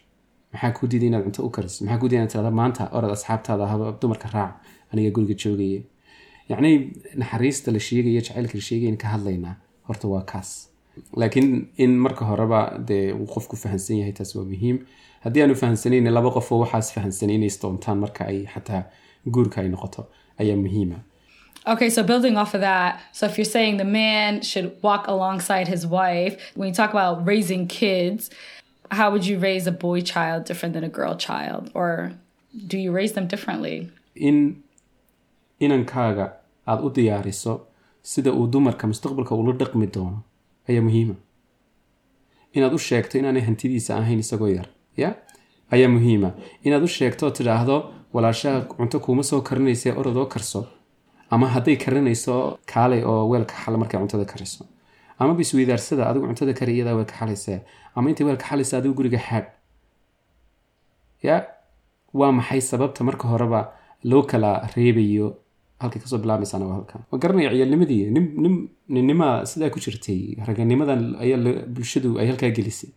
maxaa 0.53 0.71
kuu 0.77 0.87
diiday 0.91 1.07
inaad 1.11 1.23
cunto 1.27 1.41
u 1.47 1.49
kariso 1.55 1.85
maxaa 1.85 1.99
kuu 2.01 2.09
diiday 2.11 2.27
inaad 2.27 2.53
maanta 2.61 2.89
orad 2.97 3.11
asxaabtaada 3.17 3.65
haba 3.71 3.85
dumarka 4.01 4.27
raac. 4.35 4.53
Aniga 4.93 5.09
guriga 5.15 5.33
joogaya 5.43 5.81
yacni 6.49 6.71
naxariista 7.21 7.71
la 7.71 7.79
sheegaya 7.87 8.21
jacaylka 8.21 8.55
la 8.59 8.63
sheegaya 8.69 8.89
in 8.93 8.97
ka 9.03 9.07
hadlaynaa 9.13 9.55
horta 9.87 10.07
waa 10.13 10.21
kaas. 10.31 10.49
Laakiin 11.19 11.67
in 11.77 11.91
marka 12.05 12.25
horeba 12.25 12.59
dee 12.87 13.13
uu 13.13 13.25
qofku 13.35 13.55
fahansan 13.63 13.97
yahay 14.01 14.11
taas 14.13 14.35
waa 14.35 14.43
muhiim. 14.53 14.77
Haddii 15.23 15.41
aanu 15.43 15.55
fahansaneyn 15.61 16.09
laba 16.17 16.31
qof 16.35 16.51
oo 16.51 16.59
waxaas 16.63 16.93
fahansanay 16.95 17.35
inay 17.35 17.47
isdoontaan 17.53 17.97
marka 18.03 18.25
ay 18.31 18.39
xataa 18.53 18.83
guurka 19.33 19.61
ay 19.61 19.69
noqoto 19.69 20.01
ayaa 20.41 20.57
muhiima. 20.65 20.99
Okay, 21.73 21.89
so 21.95 22.01
building 22.03 22.35
off 22.41 22.55
of 22.55 22.61
that, 22.61 22.99
so 23.11 23.27
if 23.27 23.37
you're 23.37 23.45
saying 23.57 23.77
the 23.77 23.85
man 23.85 24.41
should 24.41 24.71
walk 24.81 25.03
alongside 25.07 25.67
his 25.67 25.85
wife, 25.85 26.33
when 26.55 26.67
you 26.69 26.73
talk 26.73 26.89
about 26.89 27.27
raising 27.27 27.67
kids, 27.67 28.31
how 28.97 29.07
would 29.11 29.25
you 29.31 29.37
raise 29.47 29.65
a 29.73 29.75
boy 29.85 29.99
child 30.13 30.39
different 30.49 30.73
than 30.75 30.83
a 30.83 30.93
girl 30.99 31.15
child? 31.27 31.63
Or 31.81 31.91
do 32.71 32.77
you 32.83 32.91
raise 32.99 33.13
them 33.17 33.27
differently? 33.33 33.77
in 34.29 34.37
inankaaga 35.65 36.25
aada 36.67 36.81
u 36.87 36.89
diyaariso 36.97 37.53
sida 38.11 38.31
uu 38.39 38.47
dumarka 38.53 38.87
mustaqbalka 38.91 39.33
ula 39.41 39.53
dhaqmi 39.61 39.87
doono 39.95 40.17
ayaa 40.69 40.83
muhiima 40.87 41.15
inaad 42.57 42.73
u 42.77 42.79
sheegto 42.87 43.13
inaanay 43.21 43.43
hantidiisa 43.47 43.91
ahayn 44.01 44.19
isagoo 44.25 44.49
yar 44.57 44.67
ya 45.03 45.09
ayaa 45.75 45.89
muhiima 45.95 46.29
inaad 46.67 46.83
u 46.87 46.91
sheegto 46.97 47.23
oo 47.27 47.33
tidhaahdo 47.39 47.77
walaashaha 48.15 48.59
cunto 48.75 48.97
kuuma 49.05 49.23
soo 49.29 49.41
karinaysa 49.49 49.89
orodoo 50.01 50.25
karso 50.33 50.61
ama 51.33 51.47
hadday 51.55 51.75
karinayso 51.85 52.35
kaalay 52.73 53.01
oo 53.11 53.23
weelka 53.31 53.55
xal 53.63 53.75
markay 53.81 53.99
cuntada 54.03 54.25
kariso 54.33 54.61
ama 55.21 55.33
bisweydaarsada 55.39 56.03
adigu 56.09 56.25
cuntada 56.29 56.53
kari 56.59 56.71
iyadaa 56.77 56.95
weelka 56.99 57.15
xalaysa 57.19 57.55
ama 57.95 58.05
intay 58.11 58.25
weelka 58.29 58.45
xalaysa 58.51 58.73
adigu 58.79 58.93
guriga 58.99 59.19
xaadh 59.27 59.47
ya 61.27 61.35
waa 62.19 62.31
maxay 62.39 62.61
sababta 62.71 63.01
marka 63.07 63.25
horeba 63.31 63.59
loo 64.11 64.23
kala 64.31 64.51
reebayo? 64.75 65.27
Halkay 65.81 65.99
ka 66.03 66.07
soo 66.11 66.17
bilaabaysaana 66.23 66.65
waa 66.69 66.75
halkan. 66.79 67.01
Ma 67.11 67.17
garanaya 67.21 67.49
ciyaalnimadii 67.53 68.01
nin 68.15 68.25
nin 68.43 68.53
ninnima 68.95 69.27
sidaa 69.51 69.69
ku 69.73 69.79
jirtay. 69.85 70.19
Raganimadan 70.47 71.01
ayaa 71.23 71.37
bulshadu 71.73 72.09
ay 72.21 72.27
halkaa 72.31 72.51
gelisay. 72.57 72.89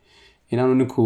Inaanu 0.52 0.74
ninku 0.80 1.04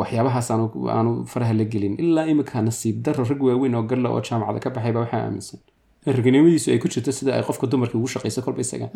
waxyaabahaas 0.00 0.48
aanu 0.54 0.66
aanu 0.96 1.10
faraha 1.32 1.54
la 1.60 1.64
gelin. 1.72 1.94
Ilaa 2.02 2.26
imika 2.32 2.62
nasiib 2.68 2.96
daro 3.06 3.22
rag 3.30 3.40
waaweyn 3.48 3.74
oo 3.78 3.82
galla 3.90 4.08
oo 4.14 4.20
jaamacada 4.28 4.58
ka 4.64 4.70
baxay 4.76 4.92
baa 4.96 5.02
waxaa 5.06 5.22
aaminsan 5.26 5.60
in 6.06 6.12
raganimadiisu 6.18 6.68
ay 6.74 6.78
ku 6.82 6.88
jirto 6.94 7.12
sida 7.18 7.30
ay 7.38 7.42
qofka 7.48 7.66
dumarka 7.72 7.94
ugu 7.98 8.08
shaqayso 8.14 8.40
kolba 8.46 8.60
isaga 8.66 8.88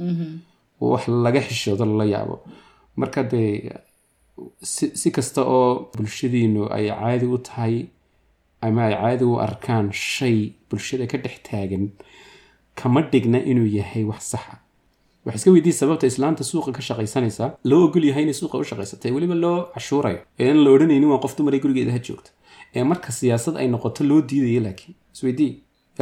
wax 0.80 1.04
laga 1.24 1.40
xishoodo 1.46 1.84
lala 1.90 2.04
yaabo. 2.14 2.36
Marka 3.00 3.22
dee 3.22 3.72
si, 4.62 5.10
kasta 5.16 5.42
oo 5.56 5.90
bulshadiinu 5.96 6.62
ay 6.76 6.86
caadi 7.00 7.26
u 7.26 7.38
tahay 7.38 7.74
ama 8.66 8.82
ay 8.88 8.94
caadi 9.02 9.24
u 9.24 9.34
arkaan 9.46 9.86
shay 9.92 10.38
bulshada 10.70 11.06
ka 11.10 11.18
dhex 11.24 11.36
taagan 11.48 11.84
kama 12.78 13.00
dhigna 13.10 13.38
inuu 13.50 13.66
yahay 13.78 14.04
wax 14.10 14.22
saxa 14.32 14.54
wax 15.26 15.34
iska 15.38 15.50
weydii 15.54 15.72
sababta 15.80 16.06
islaanta 16.12 16.42
suuqa 16.50 16.70
ka 16.76 16.82
shaqaysanaysa 16.88 17.44
loo 17.70 17.82
ogol 17.86 18.04
yahay 18.10 18.22
inay 18.26 18.34
suuqa 18.40 18.56
u 18.62 18.64
shaqaysatay 18.70 19.10
weliba 19.16 19.34
loo 19.44 19.58
cashuurayo. 19.74 20.20
Ee 20.40 20.50
aan 20.50 20.58
la 20.64 20.70
odhanaynin 20.74 21.08
waa 21.12 21.18
qof 21.24 21.34
dumaray 21.38 21.60
gurigeeda 21.64 21.92
ha 21.96 21.98
joogto. 22.06 22.30
Ee 22.76 22.84
marka 22.90 23.10
siyaasad 23.18 23.54
ay 23.60 23.66
noqoto 23.74 24.04
loo 24.10 24.20
diidayo 24.28 24.60
laakiin. 24.66 24.94
Isweydii 25.14 25.52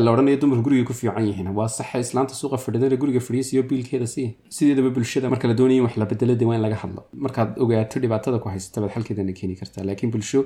la 0.04 0.10
odhanayo 0.12 0.36
dumarku 0.40 0.62
guriga 0.66 0.84
ku 0.88 0.94
fiican 1.00 1.24
yihiin 1.28 1.48
waa 1.58 1.68
saxa 1.76 1.98
islaanta 2.04 2.34
suuqa 2.40 2.56
fadhidana 2.64 2.96
guriga 3.02 3.20
fadhiisiyo 3.26 3.62
biilkeeda 3.70 4.06
sii 4.14 4.28
sideedaba 4.56 4.90
bulshada 4.96 5.30
marka 5.32 5.48
la 5.50 5.54
doonayo 5.60 5.78
in 5.80 5.84
wax 5.86 5.96
la 6.02 6.06
bedelo 6.10 6.34
dee 6.40 6.48
waa 6.50 6.56
in 6.58 6.62
laga 6.66 6.76
hadlo 6.82 7.02
markaad 7.24 7.50
ogaato 7.64 8.00
dhibaatada 8.02 8.38
ku 8.42 8.48
haysata 8.54 8.80
baad 8.82 8.92
xalkeedana 8.96 9.32
keeni 9.38 9.54
kartaa 9.60 9.84
laakiin 9.88 10.10
bulsho 10.14 10.40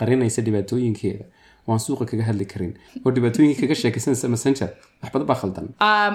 qarinaysa 0.00 0.42
dhibaatooyinkeeda 0.46 1.24
waan 1.68 1.80
suuqa 1.86 2.04
kaga 2.10 2.24
hadli 2.30 2.44
karin 2.52 2.72
oo 3.04 3.10
dhibaatooyinka 3.16 3.60
kaga 3.62 3.74
sheekaysanaysa 3.82 4.28
messenger 4.34 4.68
wax 5.02 5.10
badan 5.14 5.26
baa 5.30 5.38
khaldan 5.42 5.66
Um, 5.86 6.14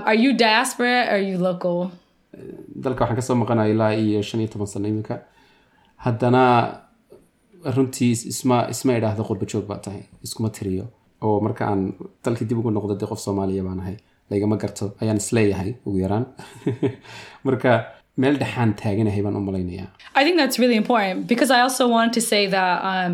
dalka 2.84 3.00
waxaan 3.04 3.18
ka 3.20 3.24
soo 3.28 3.36
maqanaya 3.42 3.72
ilaa 3.74 3.92
iyo 4.04 4.22
shan 4.28 4.40
iyo 4.42 4.50
toban 4.54 4.68
sano 4.74 4.88
iminka 4.92 5.16
haddana 6.06 6.44
runtii 7.76 8.12
isma 8.34 8.58
isma 8.74 8.92
idhaahdo 9.00 9.24
qurba 9.30 9.46
joog 9.52 9.66
baa 9.72 9.78
tahay 9.86 10.04
iskuma 10.26 10.50
tiriyo 10.58 10.86
oo 11.28 11.38
marka 11.46 11.64
aan 11.72 11.82
dalkii 12.26 12.48
dib 12.50 12.58
ugu 12.62 12.72
noqdo 12.78 12.94
dee 13.02 13.10
qof 13.12 13.22
soomaaliya 13.26 13.64
baan 13.68 13.80
ahay 13.84 13.98
laygama 14.32 14.58
garto 14.64 14.86
ayaan 15.02 15.20
is 15.24 15.30
leeyahay 15.38 15.72
ugu 15.88 15.98
yaraan 16.06 16.26
marka 17.48 17.72
meel 18.22 18.36
dhexaan 18.42 18.72
taaganahay 18.82 19.22
baan 19.26 19.36
u 19.40 19.44
malaynayaa 19.50 19.90
I 20.20 20.24
think 20.26 20.38
that's 20.42 20.58
really 20.64 20.80
important 20.84 21.28
because 21.34 21.52
I 21.58 21.62
also 21.68 21.84
wanted 21.96 22.14
to 22.20 22.24
say 22.32 22.44
that 22.58 22.76
um, 22.94 23.12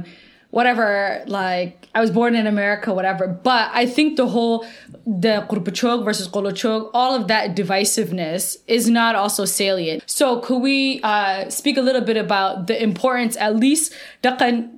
whatever, 0.57 1.23
like 1.27 1.87
I 1.93 2.01
was 2.01 2.11
born 2.11 2.35
in 2.35 2.47
America, 2.47 2.93
whatever. 2.93 3.27
But 3.27 3.69
I 3.73 3.85
think 3.85 4.17
the 4.17 4.27
whole 4.27 4.65
the 5.05 5.45
Kurbachog 5.49 6.03
versus 6.03 6.27
Kolochog, 6.27 6.89
all 6.93 7.15
of 7.15 7.27
that 7.27 7.55
divisiveness 7.55 8.57
is 8.67 8.89
not 8.89 9.15
also 9.15 9.45
salient. 9.45 10.03
So 10.05 10.39
could 10.39 10.61
we 10.61 10.99
uh, 11.03 11.49
speak 11.49 11.77
a 11.77 11.81
little 11.81 12.01
bit 12.01 12.17
about 12.17 12.67
the 12.67 12.81
importance, 12.81 13.35
at 13.37 13.55
least, 13.57 13.93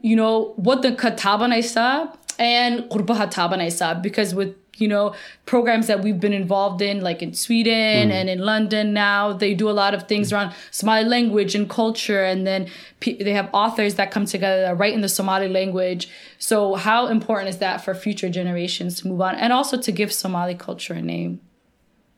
you 0.02 0.16
know, 0.16 0.54
what 0.58 0.82
the 0.82 0.92
katabanaysa 0.92 2.16
and 2.40 2.90
Kurbaha 2.90 3.32
tabanaysa, 3.32 4.02
because 4.02 4.34
with 4.34 4.56
you 4.78 4.88
know 4.88 5.14
programs 5.46 5.88
that 5.88 6.02
we've 6.04 6.20
been 6.22 6.32
involved 6.32 6.82
in 6.82 7.02
like 7.02 7.22
in 7.22 7.34
sweden 7.34 8.12
and 8.18 8.30
in 8.30 8.40
london 8.40 8.94
now 8.94 9.34
they 9.34 9.54
do 9.54 9.70
a 9.70 9.76
lot 9.80 9.94
of 9.94 10.04
things 10.12 10.32
around 10.32 10.54
somali 10.72 11.04
language 11.04 11.54
and 11.54 11.70
culture 11.70 12.24
and 12.24 12.48
then 12.48 12.66
pe- 13.02 13.18
they 13.22 13.34
have 13.34 13.50
authors 13.52 13.96
that 13.96 14.10
come 14.12 14.26
together 14.26 14.62
that 14.62 14.78
write 14.78 14.94
in 14.94 15.02
the 15.02 15.10
somali 15.10 15.50
language. 15.50 16.08
So 16.38 16.76
how 16.76 17.08
important 17.08 17.50
is 17.50 17.58
that 17.58 17.84
for 17.84 17.94
future 17.94 18.30
generations 18.30 19.02
to 19.02 19.08
move 19.10 19.22
on 19.22 19.36
and 19.36 19.52
also 19.52 19.76
to 19.78 19.92
give 19.92 20.14
somali 20.14 20.56
culture 20.56 20.94
a 20.94 21.02
name? 21.02 21.40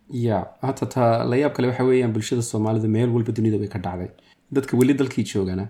Ya 0.09 0.45
hata 0.61 0.85
taa 0.85 1.49
kale 1.49 1.67
waxa 1.67 1.83
weeyaan 1.83 2.13
bulshada 2.13 2.43
soomaalida 2.51 2.89
meel 2.97 3.09
walba 3.09 3.31
dunida 3.31 3.59
way 3.59 3.67
ka 3.67 3.79
dhacday 3.79 4.09
dadka 4.53 4.77
weli 4.77 4.93
dalkii 5.01 5.23
joogana 5.33 5.69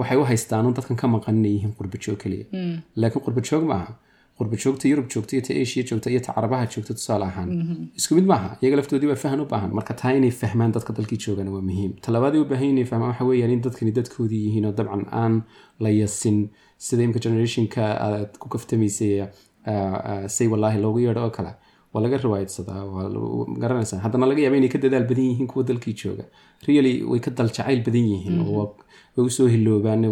waxay 0.00 0.16
u 0.20 0.24
haystaan 0.30 0.74
dadkan 0.78 0.96
ka 1.02 1.06
maqan 1.16 1.34
inay 1.40 1.52
yihiin 1.56 1.72
qurbajoog 1.78 2.18
keliya. 2.22 2.46
Laakiin 3.00 3.22
qurbajoog 3.26 3.64
ma 3.70 3.74
aha 3.82 3.92
qurbajoogta 4.40 4.88
yurub 4.90 5.06
joogta 5.12 5.32
iyo 5.36 5.42
ta 5.46 5.52
asia 5.62 5.82
joogta 5.88 6.08
iyo 6.12 6.20
ta 6.26 6.32
carabaha 6.36 6.66
joogta 6.74 6.92
tusaale 6.98 7.24
ahaan. 7.30 7.48
Isku 7.98 8.14
mid 8.18 8.24
maaha 8.32 8.48
iyaga 8.62 8.76
laftoodii 8.80 9.08
waa 9.12 9.16
fahan 9.24 9.40
u 9.44 9.46
baahan. 9.52 9.70
Marka 9.78 9.94
taa 10.00 10.12
inay 10.18 10.30
fahmaan 10.42 10.72
dadka 10.76 10.92
dalkii 10.98 11.18
joogana 11.24 11.50
waa 11.56 11.60
muhiim. 11.68 11.92
Talabaadii 12.06 12.40
u 12.44 12.48
baahan 12.52 12.68
inay 12.74 12.84
fahmaan 12.90 13.10
waxa 13.12 13.24
weeyaan 13.30 13.50
in 13.56 13.60
dadkani 13.66 13.92
dadkoodii 13.98 14.42
yihiin 14.46 14.66
oo 14.68 14.72
dabcan 14.78 15.04
aan 15.22 15.34
la 15.84 15.88
yasin. 16.00 16.38
Sida 16.86 17.02
imka 17.06 17.20
generationka 17.24 17.82
aad 18.06 18.32
ku 18.40 18.48
kaftamaysay 18.54 19.14
say 20.36 20.46
wallaahi 20.52 20.78
loogu 20.84 20.98
yeedho 21.06 21.22
oo 21.26 21.30
kale 21.36 21.52
waa 21.92 22.00
laga 22.04 22.16
riwaayadsadaa 22.24 22.82
waa 22.94 23.06
garanaysaa 23.62 23.98
haddana 24.04 24.26
laga 24.30 24.40
yaaba 24.44 24.56
inay 24.60 24.68
ka 24.74 24.78
dadaal 24.84 25.04
badan 25.10 25.24
yihiin 25.30 25.46
kuwa 25.50 25.64
dalkii 25.68 25.94
jooga. 26.00 26.24
Really 26.66 27.02
way 27.10 27.20
ka 27.20 27.30
dal 27.30 27.48
jacayl 27.56 27.80
badan 27.86 28.06
yihiin 28.12 28.36
oo 28.46 28.76
way 29.16 29.26
u 29.26 29.30
soo 29.30 29.46
hiloobaan 29.54 30.04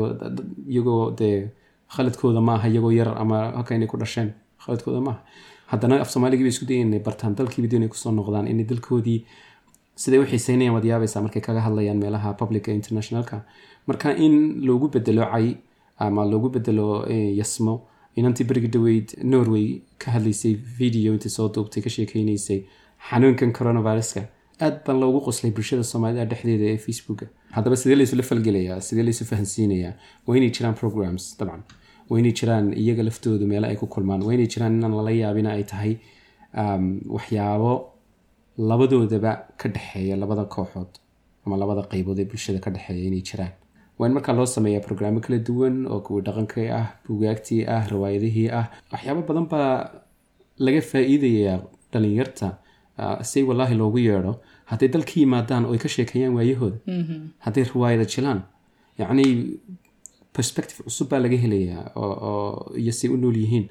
iyagoo 0.72 1.10
dee 1.18 1.50
khaladkooda 1.94 2.40
maaha 2.48 2.68
iyagoo 2.68 2.90
yar 3.00 3.10
ama 3.22 3.38
halka 3.56 3.74
inay 3.74 3.86
ku 3.92 3.96
dhasheen 3.96 4.32
khaladkooda 4.64 5.00
maaha 5.00 5.20
haddana 5.72 6.00
af 6.02 6.10
soomaaligii 6.12 6.44
bay 6.46 6.52
isku 6.56 6.66
dayan 6.70 6.88
inay 6.88 7.00
bartaan 7.06 7.34
dalkiiba 7.38 7.76
inay 7.76 7.88
ku 7.92 7.96
soo 8.02 8.12
noqdaan 8.18 8.46
inay 8.52 8.64
dalkoodii 8.70 9.20
siday 10.02 10.18
u 10.22 10.26
xiiseynayaan 10.30 10.74
waad 10.76 10.84
yaabaysaa 10.90 11.22
markay 11.22 11.42
kaga 11.46 11.60
hadlayaan 11.66 11.98
meelaha 12.02 12.34
publica 12.40 12.70
internationalka. 12.80 13.36
Marka 13.86 14.08
in 14.16 14.34
loogu 14.66 14.88
bedelo 14.94 15.22
cay 15.32 15.56
ama 15.98 16.24
loogu 16.32 16.48
bedelo 16.54 16.86
yasmo 17.40 17.74
inantii 18.20 18.46
berigi 18.50 18.68
dhaweyd 18.74 19.08
norway 19.32 19.66
ka 20.02 20.10
hadlaysay 20.16 20.54
video 20.80 21.12
intii 21.16 21.32
soo 21.36 21.48
duubtay 21.54 21.82
ka 21.86 21.90
sheekeynaysay 21.96 22.60
xanuunkan 23.08 23.50
coronaviruska. 23.58 24.22
Aad 24.66 24.76
baan 24.86 24.98
loogu 25.02 25.18
qoslay 25.26 25.50
bulshada 25.56 25.84
soomaalida 25.90 26.24
dhexdeeda 26.30 26.64
ee 26.74 26.78
facebooka. 26.86 27.26
Haddaba 27.56 27.76
sidee 27.80 27.96
laysula 28.00 28.22
falgelayaa? 28.30 28.80
Sidee 28.86 29.04
laysu 29.08 29.24
fahansiinayaa? 29.30 29.92
Waa 30.26 30.36
inay 30.38 30.50
jiraan 30.56 30.74
programs 30.80 31.24
dabcan. 31.40 31.62
Waa 32.10 32.18
inay 32.22 32.32
jiraan 32.40 32.66
iyaga 32.82 33.02
laftoodu 33.08 33.46
meelo 33.52 33.66
ay 33.70 33.76
ku 33.82 33.86
kulmaan? 33.94 34.22
Waa 34.26 34.34
inay 34.36 34.48
jiraan 34.54 34.74
inaan 34.78 34.94
lala 34.98 35.10
yaabina 35.22 35.50
ay 35.58 35.64
tahay 35.72 35.92
waxyaabo 37.16 37.72
labadoodaba 38.70 39.32
ka 39.60 39.68
dhexeeya 39.74 40.16
labada 40.22 40.44
kooxood 40.54 40.92
ama 41.46 41.56
labada 41.62 41.82
qeybood 41.92 42.18
ee 42.22 42.24
bulshada 42.30 42.58
ka 42.64 42.70
dhexeeya 42.74 43.04
inay 43.10 43.22
jiraan 43.28 43.52
waa 43.98 44.06
in 44.08 44.12
markaa 44.16 44.32
loo 44.38 44.46
sameeyaa 44.56 44.80
programmo 44.88 45.20
kala 45.24 45.38
duwan 45.48 45.76
oo 45.92 46.00
kuwii 46.06 46.22
dhaqankii 46.28 46.68
ah 46.80 46.86
bugaagtii 47.08 47.62
ah 47.76 47.82
riwaayadihii 47.92 48.48
ah 48.60 48.64
waxyaabo 48.92 49.22
badan 49.28 49.46
baa 49.52 49.72
laga 50.66 50.80
faa-iidayaa 50.90 51.58
dhalinyarta 51.92 52.48
say 53.30 53.42
wallaahi 53.48 53.74
loogu 53.82 53.98
yeedho 54.08 54.32
hadday 54.70 54.88
dalka 54.94 55.12
yimaadaan 55.22 55.64
oo 55.66 55.72
ay 55.76 55.80
ka 55.84 55.88
sheekeeyaan 55.96 56.34
waayahooda 56.38 56.78
hadday 57.46 57.64
riwaayada 57.72 58.04
jilaan 58.14 58.40
yacni 59.00 59.26
perspective 60.36 60.78
cusub 60.86 61.08
baa 61.10 61.18
laga 61.24 61.36
helayaa 61.44 61.84
oo 61.96 62.72
iyo 62.82 62.92
say 62.98 63.10
u 63.10 63.16
nool 63.16 63.36
yihiin 63.44 63.66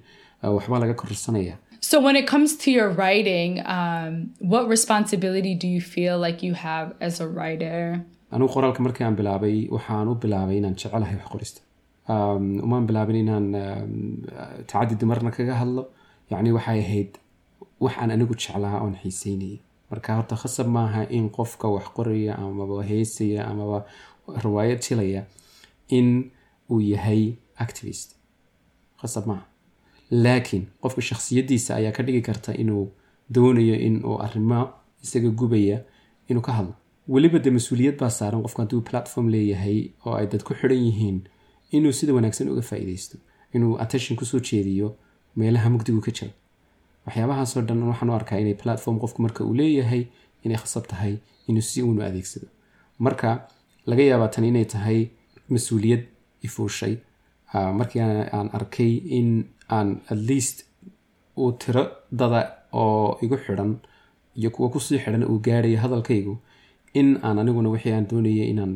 waxbaa 0.58 0.80
laga 0.86 0.94
kororsanaya 1.04 1.56
So 1.80 1.96
when 2.06 2.16
it 2.20 2.26
comes 2.30 2.52
to 2.64 2.72
your 2.72 2.90
writing, 3.00 3.52
um, 3.78 4.14
what 4.54 4.64
responsibility 4.76 5.54
do 5.64 5.68
you 5.76 5.80
feel 5.96 6.16
like 6.26 6.40
you 6.48 6.54
have 6.56 6.88
as 7.08 7.22
a 7.26 7.28
writer? 7.36 8.02
Anugu 8.32 8.54
qoraalka 8.54 8.82
markii 8.86 9.06
aan 9.06 9.16
bilaabay 9.20 9.58
waxaan 9.76 10.08
u 10.12 10.16
bilaabay 10.24 10.58
inaan 10.58 10.76
jecelahay 10.76 11.16
wax 11.20 11.30
qorista. 11.34 11.62
Umaan 12.66 12.86
bilaabin 12.88 13.16
inaan 13.24 13.48
tacadi 14.70 14.96
dumarna 15.00 15.32
kaga 15.32 15.56
hadlo. 15.62 15.84
Yacni 16.32 16.52
waxay 16.58 16.80
ahayd 16.86 17.12
wax 17.84 17.94
aan 18.02 18.12
anigu 18.12 18.34
jeclaa 18.36 18.82
oon 18.84 18.96
xiiseynayay. 19.02 19.60
Marka 19.92 20.16
horta 20.18 20.36
khasab 20.42 20.68
maaha 20.68 21.02
in 21.18 21.30
qofka 21.38 21.68
wax 21.76 21.86
qoraya 21.98 22.34
amaba 22.36 22.84
heysaya 22.90 23.42
amaba 23.52 23.86
riwaayad 24.46 24.80
jilaya 24.86 25.22
in 25.98 26.08
uu 26.72 26.80
yahay 26.92 27.24
activist. 27.66 28.10
Khasab 29.02 29.26
maaha. 29.30 29.46
Laakiin 30.12 30.64
qofka 30.82 31.02
shakhsiyadiisa 31.10 31.76
ayaa 31.80 31.92
ka 31.98 32.04
dhigi 32.04 32.22
karta 32.22 32.52
inuu 32.64 32.86
doonayo 33.34 33.76
in 33.88 33.96
uu 34.06 34.18
arrimo 34.26 34.60
isaga 35.04 35.30
gubaya 35.40 35.78
inuu 36.30 36.42
ka 36.48 36.52
hadlo 36.58 36.74
weliba 37.14 37.40
de 37.40 37.50
mas'uuliyad 37.58 37.96
baa 38.02 38.10
saaran 38.20 38.42
qofku 38.46 38.62
hadduu 38.62 38.82
platform 38.90 39.28
leeyahay 39.36 39.80
oo 40.06 40.14
ay 40.20 40.28
dad 40.32 40.44
ku 40.48 40.54
xidhan 40.60 40.82
yihiin 40.88 41.18
inuu 41.78 41.92
sida 42.00 42.14
wanaagsan 42.18 42.50
uga 42.54 42.62
faa-iideysto 42.70 43.18
inuu 43.56 43.74
attention 43.84 44.18
ku 44.20 44.26
soo 44.32 44.40
jeediyo 44.50 44.88
meelaha 45.40 45.70
mugdigu 45.74 46.02
ka 46.08 46.12
jira 46.18 46.32
waxyaabahaasoo 47.06 47.62
dhan 47.68 47.84
waxaan 47.92 48.10
u 48.12 48.16
arkaa 48.20 48.40
inay 48.44 48.54
platform 48.64 48.98
qofku 49.04 49.22
marka 49.26 49.44
uu 49.48 49.54
leeyahay 49.62 50.04
inay 50.44 50.58
khasab 50.64 50.84
tahay 50.92 51.14
inuu 51.50 51.62
si 51.70 51.82
uunu 51.84 52.02
adeegsado. 52.08 52.48
Marka 53.06 53.30
laga 53.90 54.04
yaabaa 54.10 54.28
tan 54.36 54.44
inay 54.52 54.66
tahay 54.74 55.00
mas'uuliyad 55.54 56.04
ifuushay 56.48 56.94
markii 57.80 58.02
aan 58.38 58.50
arkay 58.58 58.92
in 59.20 59.30
aan 59.78 59.90
at 60.12 60.18
least 60.30 60.58
uu 61.42 61.52
tiro 61.62 61.84
dada 62.20 62.42
oo 62.82 63.18
igu 63.24 63.38
xidhan 63.46 63.72
iyo 64.40 64.50
kuwa 64.56 64.68
ku 64.74 64.80
sii 64.86 65.00
xidhan 65.04 65.24
uu 65.32 65.40
gaadhayo 65.46 65.78
hadalkaygu 65.84 66.34
in 67.00 67.10
aan 67.28 67.38
aniguna 67.42 67.70
wixii 67.76 67.94
aan 67.98 68.06
doonayay 68.12 68.48
inaan 68.54 68.74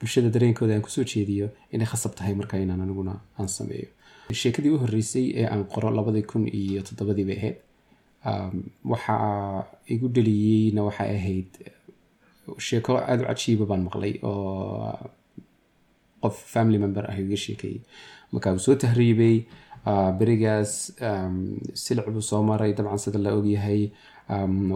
bulshada 0.00 0.28
dareenkooda 0.34 0.72
aan 0.74 0.82
ku 0.86 0.90
soo 0.96 1.04
jeediyo 1.12 1.46
inay 1.74 1.86
khasab 1.92 2.12
tahay 2.18 2.34
marka 2.40 2.54
inaan 2.64 2.80
aniguna 2.84 3.14
aan 3.38 3.48
sameeyo. 3.58 3.88
Sheekadii 4.42 4.70
u 4.74 4.78
horreysay 4.82 5.26
ee 5.40 5.46
aan 5.52 5.62
qoro 5.72 5.88
labadii 5.98 6.22
kun 6.30 6.44
iyo 6.60 6.80
toddobadii 6.88 7.24
bay 7.28 7.36
ahayd 7.40 7.56
waxaa 8.92 9.64
igu 9.94 10.06
dhaliyeyna 10.14 10.80
waxay 10.88 11.10
ahayd 11.18 11.50
sheeko 12.68 12.90
aada 12.98 13.22
u 13.24 13.26
cajiiba 13.30 13.64
baan 13.70 13.82
maqlay 13.88 14.12
oo 14.22 14.94
qof 16.22 16.36
family 16.54 16.78
member 16.84 17.04
ah 17.10 17.16
iga 17.22 17.36
sheekeeyey 17.46 17.80
marka 18.32 18.52
uu 18.54 18.58
soo 18.66 18.74
tahriibay 18.82 19.36
berigaas 20.18 20.72
silic 21.82 22.06
buu 22.14 22.22
soo 22.30 22.42
maray 22.50 22.72
dabcan 22.78 22.98
sida 23.04 23.18
la 23.26 23.30
ogyahay 23.38 23.82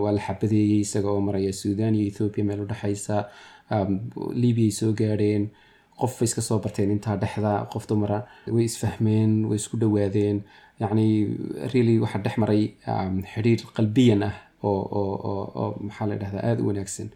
waa 0.03 0.13
la 0.17 0.21
xabadeeyey 0.27 0.81
isaga 0.87 1.09
oo 1.15 1.21
maraya 1.29 1.53
suudan 1.53 1.95
iyo 1.95 2.07
ethoobiya 2.11 2.45
meel 2.49 2.61
udhexaysa 2.67 3.17
libiay 4.43 4.71
soo 4.71 4.93
gaadheen. 4.93 5.45
Qof 6.01 6.19
bay 6.19 6.27
iska 6.27 6.43
soo 6.43 6.59
barteen 6.59 6.91
intaa 6.91 7.17
dhexda 7.23 7.53
qof 7.73 7.87
dumara 7.89 8.19
way 8.55 8.65
isfahmeen 8.71 9.45
way 9.49 9.57
isku 9.63 9.77
dhawaadeen 9.83 10.43
yacni 10.83 11.07
really 11.73 11.99
waxaa 12.03 12.23
dhex 12.25 12.37
maray 12.43 12.63
xidhiir 13.33 13.61
qalbiyan 13.77 14.23
ah 14.29 14.35
oo 14.63 15.67
maxaa 15.87 16.07
la 16.11 16.17
dhahdaa 16.23 16.43
aada 16.49 16.63
u 16.63 16.67
wanaagsan. 16.71 17.09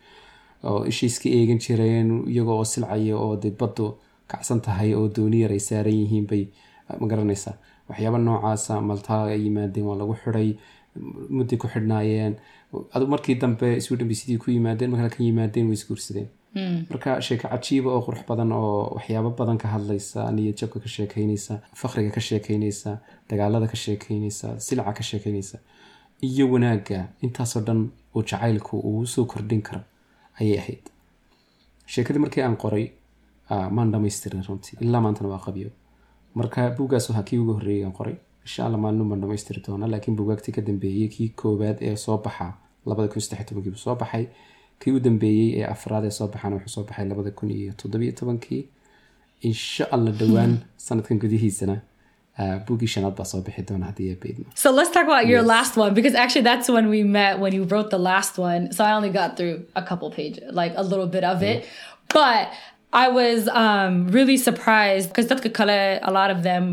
Oo 0.69 0.85
ishay 0.91 1.09
iska 1.11 1.29
eegan 1.39 1.59
jireen 1.65 2.09
iyago 2.33 2.53
oo 2.59 2.65
silcaya 2.73 3.17
oo 3.25 3.35
dee 3.43 3.51
baddu 3.61 3.87
kacsan 4.31 4.61
tahay 4.67 4.95
oo 4.95 5.09
dooni 5.17 5.41
yar 5.43 5.53
ay 5.57 5.63
saaran 5.69 5.95
yihiin 6.03 6.27
bay 6.31 6.45
ma 7.01 7.07
garanaysaa. 7.11 7.55
Waxyaaba 7.89 8.19
noocaasa 8.19 8.81
maltaa 8.81 9.23
ay 9.35 9.41
yimaadeen 9.45 9.87
waa 9.91 9.97
lagu 10.01 10.15
xiday 10.23 10.51
mudday 11.37 11.59
ku 11.63 11.67
xidhnaayeen. 11.73 12.35
Adu 12.95 13.07
markii 13.13 13.35
dambe 13.43 13.69
sweden 13.85 14.09
bay 14.09 14.15
sidii 14.21 14.39
ku 14.43 14.51
yimaadeen 14.51 14.91
markaa 14.91 15.09
ka 15.17 15.21
yimaadeen 15.25 15.67
way 15.71 15.75
isguursadeen. 15.81 16.29
Marka 16.91 17.21
sheeko 17.27 17.49
cajiiba 17.53 17.91
oo 17.97 18.03
qurux 18.07 18.23
badan 18.29 18.53
oo 18.53 18.95
waxyaabo 18.97 19.31
badan 19.41 19.59
ka 19.63 19.69
hadlaysa 19.75 20.31
niyad 20.37 20.57
jabka 20.61 20.81
ka 20.85 20.89
sheekeynaysa 20.97 21.55
fakriga 21.81 22.11
ka 22.17 22.21
sheekeynaysa 22.29 22.91
dagaalada 23.31 23.67
ka 23.73 23.77
sheekeynaysa 23.85 24.49
silaca 24.67 24.93
ka 24.99 25.03
sheekeynaysa 25.11 25.59
iyo 26.29 26.45
wanaagga 26.53 27.01
intaasoo 27.25 27.61
dhan 27.67 27.81
uu 28.15 28.23
jacaylku 28.31 28.77
uu 28.89 29.07
soo 29.07 29.25
kordhin 29.33 29.63
karo 29.63 29.81
ayay 30.41 30.59
ahayd. 30.63 30.85
Sheekadii 31.93 32.19
markii 32.25 32.43
aan 32.43 32.57
qoray 32.63 32.87
maan 33.77 33.93
dhamaystirin 33.93 34.43
runtii 34.49 34.79
ilaa 34.81 35.01
maantana 35.05 35.29
waa 35.35 35.39
qabyo 35.47 35.71
marka 36.35 36.71
buuggaas 36.77 37.09
waxaa 37.11 37.23
kii 37.29 37.39
ugu 37.43 37.53
horreeyay 37.59 37.85
aan 37.85 37.93
qoray 37.99 38.17
insha 38.49 38.65
alla 38.67 38.79
maalin 38.85 39.09
baan 39.11 39.21
dhamaystiri 39.25 39.61
doona 39.67 39.87
laakiin 39.95 40.17
buugaagtii 40.19 40.55
ka 40.59 40.63
dambeeyey 40.69 41.09
kii 41.17 41.29
koowaad 41.43 41.79
ee 41.89 41.97
soo 42.05 42.19
baxa 42.27 42.47
labada 42.91 43.09
kun 43.13 43.23
saddex 43.27 43.47
tobankii 43.49 43.73
buu 43.75 43.83
soo 43.87 43.95
baxay 44.03 44.25
kii 44.85 44.93
u 44.97 45.01
dambeeyey 45.07 45.49
ee 45.61 45.67
afraad 45.75 46.05
ee 46.09 46.15
soo 46.19 46.29
baxana 46.35 46.57
wuxuu 46.57 46.75
soo 46.77 46.85
baxay 46.89 47.07
labada 47.13 47.31
kun 47.41 47.51
iyo 47.59 47.73
toddobiyo 47.83 48.13
tobankii 48.21 48.63
insha 49.51 49.85
alla 49.97 50.11
dhowaan 50.21 50.53
sanadkan 50.87 51.19
gudihiisana 51.25 51.77
beydmo 54.23 54.45
So 54.55 54.71
let's 54.79 54.91
talk 54.97 55.07
about 55.11 55.27
your 55.33 55.41
Yes. 55.43 55.49
last 55.55 55.77
one 55.77 55.93
because 55.95 56.15
actually 56.23 56.45
that's 56.51 56.69
when 56.77 56.87
we 56.95 57.01
met 57.19 57.39
when 57.43 57.53
you 57.57 57.65
wrote 57.71 57.91
the 57.91 57.99
last 58.11 58.39
one. 58.39 58.63
So 58.73 58.85
I 58.85 58.93
only 58.99 59.11
got 59.21 59.37
through 59.37 59.57
a 59.75 59.83
couple 59.83 60.09
pages, 60.11 60.45
like 60.61 60.73
a 60.77 60.83
little 60.83 61.07
bit 61.17 61.25
of 61.33 61.43
it. 61.43 61.59
But 62.15 62.45
I 63.05 63.07
was 63.21 63.41
um, 63.65 63.93
really 64.17 64.37
surprised 64.49 65.09
because 65.11 65.27
a 66.11 66.13
lot 66.21 66.31
of 66.37 66.43
them 66.49 66.65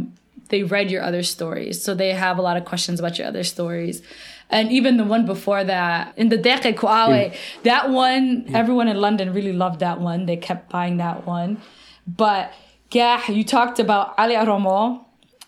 they 0.50 0.64
read 0.64 0.92
your 0.92 1.02
other 1.04 1.24
stories, 1.24 1.84
so 1.84 1.96
they 1.96 2.12
have 2.14 2.38
a 2.38 2.42
lot 2.42 2.58
of 2.58 2.66
questions 2.66 3.00
about 3.00 3.18
your 3.18 3.28
other 3.28 3.44
stories. 3.44 4.02
And 4.50 4.72
even 4.72 4.98
the 4.98 5.04
one 5.04 5.26
before 5.26 5.64
that, 5.64 6.14
in 6.18 6.30
the 6.30 6.38
Deke 6.38 6.76
Kuawe, 6.78 7.36
that 7.64 7.90
one, 7.90 8.46
everyone 8.54 8.88
in 8.88 8.98
London 8.98 9.34
really 9.34 9.54
loved 9.54 9.80
that 9.80 10.00
one. 10.00 10.28
They 10.28 10.38
kept 10.38 10.70
buying 10.70 10.98
that 10.98 11.26
one. 11.26 11.62
But 12.06 12.54
yeah, 12.92 13.30
you 13.32 13.44
talked 13.44 13.80
about 13.80 14.14
Ali 14.18 14.36
Aromo, 14.36 15.04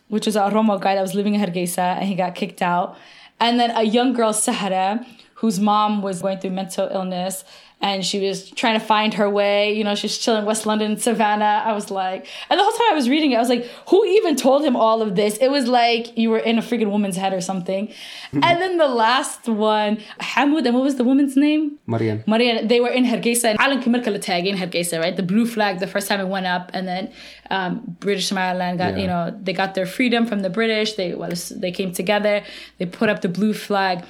which 0.08 0.26
was 0.26 0.36
a 0.36 0.42
Oromo 0.42 0.82
guy 0.82 0.96
that 0.96 1.02
was 1.02 1.14
living 1.14 1.36
in 1.36 1.42
Hargeisa 1.42 1.78
and 1.78 2.06
he 2.06 2.16
got 2.16 2.34
kicked 2.34 2.62
out. 2.62 2.98
And 3.40 3.60
then 3.60 3.72
a 3.72 3.84
young 3.84 4.14
girl, 4.14 4.34
Sahara, 4.34 5.06
whose 5.42 5.60
mom 5.60 6.02
was 6.02 6.22
going 6.22 6.40
through 6.40 6.52
mental 6.52 6.88
illness 6.92 7.44
and 7.80 8.04
she 8.04 8.28
was 8.28 8.50
trying 8.50 8.80
to 8.80 8.84
find 8.84 9.14
her 9.14 9.30
way. 9.30 9.72
You 9.78 9.84
know, 9.84 9.94
she's 9.94 10.18
chilling 10.18 10.40
in 10.42 10.46
West 10.48 10.66
London, 10.66 10.98
Savannah. 10.98 11.62
I 11.64 11.74
was 11.74 11.92
like, 11.92 12.26
and 12.50 12.60
the 12.60 12.64
whole 12.64 12.72
time 12.74 12.88
I 12.90 12.96
was 12.96 13.08
reading 13.08 13.34
it, 13.34 13.36
I 13.36 13.40
was 13.40 13.50
like, 13.50 13.66
who 13.90 14.04
even 14.04 14.36
told 14.36 14.66
him 14.66 14.76
all 14.76 15.04
of 15.04 15.16
this? 15.16 15.38
It 15.38 15.50
was 15.52 15.68
like 15.68 16.18
you 16.18 16.32
were 16.32 16.40
in 16.40 16.58
a 16.58 16.64
freaking 16.64 16.90
woman's 16.90 17.18
head 17.18 17.34
or 17.34 17.42
something. 17.42 17.94
and 18.32 18.44
then 18.62 18.78
the 18.78 18.88
last 18.88 19.48
one, 19.48 19.98
Hamoud, 20.20 20.66
and 20.66 20.74
what 20.74 20.84
was 20.84 20.96
the 20.96 21.04
woman's 21.04 21.38
name? 21.38 21.78
marian 21.86 22.24
Maria, 22.26 22.66
they 22.66 22.80
were 22.80 22.90
in 22.90 23.06
Hargeisa. 23.06 23.44
and 23.52 23.60
Alan 23.60 23.80
Kimirka 23.84 24.20
tag 24.20 24.48
in 24.48 24.58
Hargeisa, 24.58 25.00
right? 25.00 25.16
The 25.16 25.22
blue 25.22 25.46
flag, 25.46 25.78
the 25.80 25.86
first 25.88 26.08
time 26.08 26.20
it 26.20 26.28
went 26.28 26.48
up, 26.48 26.72
and 26.74 26.88
then 26.88 27.12
um, 27.52 27.96
British 28.00 28.28
Somaliland 28.28 28.80
got, 28.80 28.96
Yeah. 28.96 29.02
you 29.02 29.08
know, 29.08 29.40
they 29.40 29.54
got 29.54 29.76
their 29.76 29.86
freedom 29.86 30.26
from 30.26 30.40
the 30.40 30.50
British. 30.50 30.94
They 30.94 31.14
well, 31.14 31.32
they 31.52 31.72
came 31.72 31.92
together. 31.92 32.44
They 32.80 32.88
put 32.88 33.08
up 33.10 33.22
the 33.22 33.30
blue 33.30 33.54
flag. 33.54 34.04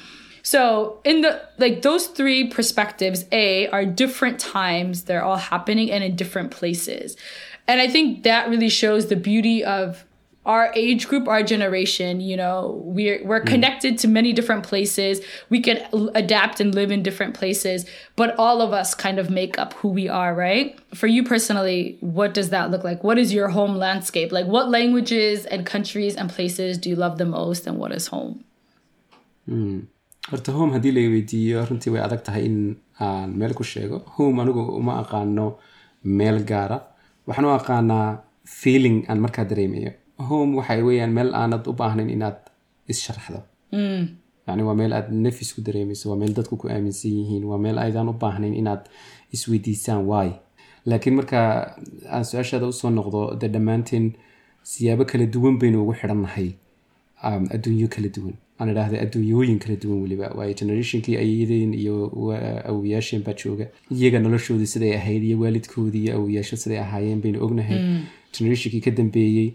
So 0.47 1.01
in 1.03 1.23
the 1.23 1.41
like 1.57 1.81
those 1.81 2.07
three 2.07 2.47
perspectives, 2.47 3.25
a 3.33 3.67
are 3.67 3.83
different 3.83 4.39
times. 4.39 5.03
They're 5.03 5.21
all 5.21 5.35
happening 5.35 5.91
and 5.91 6.05
in 6.05 6.15
different 6.15 6.51
places, 6.51 7.17
and 7.67 7.81
I 7.81 7.89
think 7.89 8.23
that 8.23 8.47
really 8.47 8.69
shows 8.69 9.07
the 9.07 9.17
beauty 9.17 9.65
of 9.65 10.05
our 10.45 10.71
age 10.73 11.09
group, 11.09 11.27
our 11.27 11.43
generation, 11.43 12.21
you 12.21 12.37
know, 12.37 12.81
we're 12.85 13.21
we're 13.25 13.41
connected 13.41 13.97
to 13.97 14.07
many 14.07 14.31
different 14.31 14.63
places. 14.63 15.19
We 15.49 15.59
can 15.59 15.85
adapt 16.15 16.61
and 16.61 16.73
live 16.73 16.91
in 16.91 17.03
different 17.03 17.33
places, 17.33 17.85
but 18.15 18.33
all 18.39 18.61
of 18.61 18.71
us 18.71 18.95
kind 18.95 19.19
of 19.19 19.29
make 19.29 19.59
up 19.59 19.73
who 19.73 19.89
we 19.89 20.07
are, 20.07 20.33
right? 20.33 20.79
For 20.95 21.07
you 21.07 21.25
personally, 21.25 21.97
what 21.99 22.33
does 22.33 22.51
that 22.51 22.71
look 22.71 22.85
like? 22.85 23.03
What 23.03 23.17
is 23.17 23.33
your 23.33 23.49
home 23.49 23.75
landscape? 23.75 24.31
Like 24.31 24.45
what 24.45 24.69
languages 24.69 25.45
and 25.45 25.65
countries 25.65 26.15
and 26.15 26.29
places 26.29 26.77
do 26.77 26.89
you 26.89 26.95
love 26.95 27.17
the 27.17 27.25
most 27.25 27.67
and 27.67 27.77
what 27.77 27.91
is 27.91 28.07
home? 28.07 28.45
Horta 30.31 30.51
home 30.57 30.71
haddii 30.75 30.91
laga 30.97 31.09
weydiiyo 31.15 31.65
runtii 31.69 31.91
way 31.93 32.01
adag 32.07 32.21
tahay 32.27 32.43
in 32.49 32.57
aan 32.99 33.29
meel 33.39 33.53
ku 33.53 33.63
sheego. 33.63 33.97
Home 34.15 34.41
anigu 34.41 34.61
uma 34.79 34.93
aqaano 35.01 35.45
meel 36.03 36.37
gaara. 36.49 36.77
Waxaan 37.27 37.45
u 37.49 37.51
aqaanaa 37.59 38.07
feeling 38.59 38.97
aan 39.09 39.19
markaa 39.25 39.45
dareemayo. 39.49 39.91
Home 40.29 40.55
waxa 40.57 40.83
weeyaan 40.87 41.11
meel 41.17 41.29
aanad 41.41 41.63
u 41.69 41.73
baahnayn 41.79 42.09
inaad 42.15 42.37
is-sharaxdo 42.91 43.39
yani 44.47 44.63
waa 44.67 44.75
meel 44.81 44.93
aad 44.97 45.07
nafis 45.23 45.49
ku 45.55 45.61
dareemayso 45.67 46.09
waa 46.09 46.17
meel 46.21 46.33
dadku 46.37 46.55
ku 46.61 46.65
aaminsan 46.73 47.11
yihiin 47.19 47.43
waa 47.49 47.57
meel 47.65 47.77
aydan 47.85 48.09
u 48.11 48.13
baahnayn 48.23 48.53
inaad 48.61 48.83
isweydiisaan 49.35 50.01
waay 50.09 50.31
laakiin 50.89 51.15
marka 51.19 51.39
aan 52.15 52.23
su'aashaada 52.29 52.65
u 52.71 52.73
soo 52.79 52.89
noqdo 52.97 53.21
dee 53.39 53.49
dhammaanteen 53.55 54.05
siyaabo 54.71 55.03
kala 55.11 55.25
duwan 55.33 55.55
baynu 55.61 55.77
ugu 55.83 55.93
xidhannahay 55.99 56.49
adduunyo 57.55 57.87
kala 57.95 58.07
duwan 58.15 58.35
aan 58.59 58.69
idhaahda 58.73 59.01
adduunyooyin 59.05 59.59
kala 59.59 59.75
duwan 59.83 60.01
weliba 60.03 60.27
waayo 60.37 60.53
generationkii 60.61 61.15
ayadeen 61.23 61.73
iyo 61.73 61.95
awowayaasheen 62.69 63.23
baa 63.23 63.33
jooga. 63.43 63.67
Iyaga 63.91 64.19
noloshoodii 64.19 64.65
siday 64.73 64.93
ahayd 64.99 65.23
iyo 65.23 65.39
waalidkoodii 65.39 66.03
iyo 66.05 66.15
awowayaasha 66.15 66.57
siday 66.57 66.79
ahaayeen 66.79 67.21
baynu 67.21 67.43
ognahay. 67.45 67.79
Generationkii 68.37 68.81
ka 68.81 68.91
dambeeyey 68.91 69.53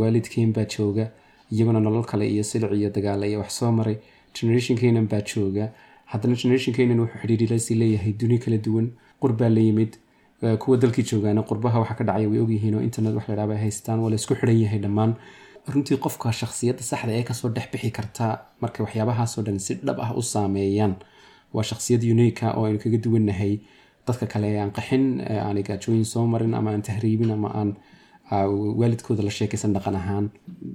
waalidkeen 0.00 0.52
baa 0.52 0.64
jooga. 0.64 1.10
Iyaguna 1.52 1.80
nolol 1.80 2.04
kale 2.04 2.26
iyo 2.30 2.42
silic 2.44 2.72
iyo 2.72 2.90
dagaal 2.90 3.24
iyo 3.24 3.38
wax 3.38 3.58
soo 3.58 3.72
maray. 3.72 3.96
Generationkeenan 4.40 5.06
baa 5.08 5.20
jooga. 5.22 5.70
Haddana 6.06 6.34
generationkeenan 6.42 7.00
wuxuu 7.00 7.18
xidhiidhilasii 7.22 7.74
leeyahay 7.74 8.12
duni 8.12 8.38
kala 8.38 8.56
duwan. 8.58 8.90
Qurbaa 9.22 9.48
la 9.48 9.60
yimid. 9.60 9.92
Kuwa 10.58 10.76
dalkii 10.76 11.02
joogaana 11.02 11.42
qurbaha 11.42 11.78
waxa 11.80 11.94
ka 11.94 12.04
dhacaya 12.04 12.28
way 12.28 12.38
ogyihiin 12.40 12.74
oo 12.74 12.80
internet 12.82 13.14
wax 13.14 13.28
la 13.28 13.34
idhaaba 13.34 13.54
ay 13.54 13.60
haystaan 13.60 14.00
waa 14.00 14.08
la 14.10 14.16
isku 14.16 14.34
xidhan 14.34 14.60
yahay 14.60 14.78
dhammaan 14.78 15.14
runtii 15.68 15.96
qofka 16.04 16.32
shakhsiyadda 16.40 16.82
saxda 16.90 17.12
ee 17.18 17.22
ka 17.28 17.34
soo 17.34 17.48
dhex 17.56 17.66
bixi 17.72 17.90
karta 17.98 18.26
marka 18.62 18.82
waxyaabahaasoo 18.84 19.42
dhan 19.46 19.58
si 19.66 19.74
dhab 19.86 19.98
ah 20.00 20.10
u 20.20 20.22
saameeyaan. 20.22 20.94
Waa 21.54 21.62
shakhsiyad 21.70 22.02
unika 22.12 22.46
oo 22.58 22.64
aynu 22.66 22.78
kaga 22.84 22.98
duwannahay. 23.04 23.54
Dadka 24.06 24.26
kale 24.32 24.48
aan 24.60 24.70
qaxin 24.76 25.04
aan 25.46 25.58
gaajooyin 25.68 26.04
soo 26.12 26.26
marin 26.26 26.54
ama 26.54 26.70
aan 26.70 26.82
tahriibin 26.82 27.30
ama 27.30 27.48
aan 27.60 27.70
ah, 28.30 28.46
waalidkooda 28.80 29.22
la 29.22 29.30
sheekaysan 29.38 29.72
dhaqan 29.76 29.96
ahaan. 30.00 30.30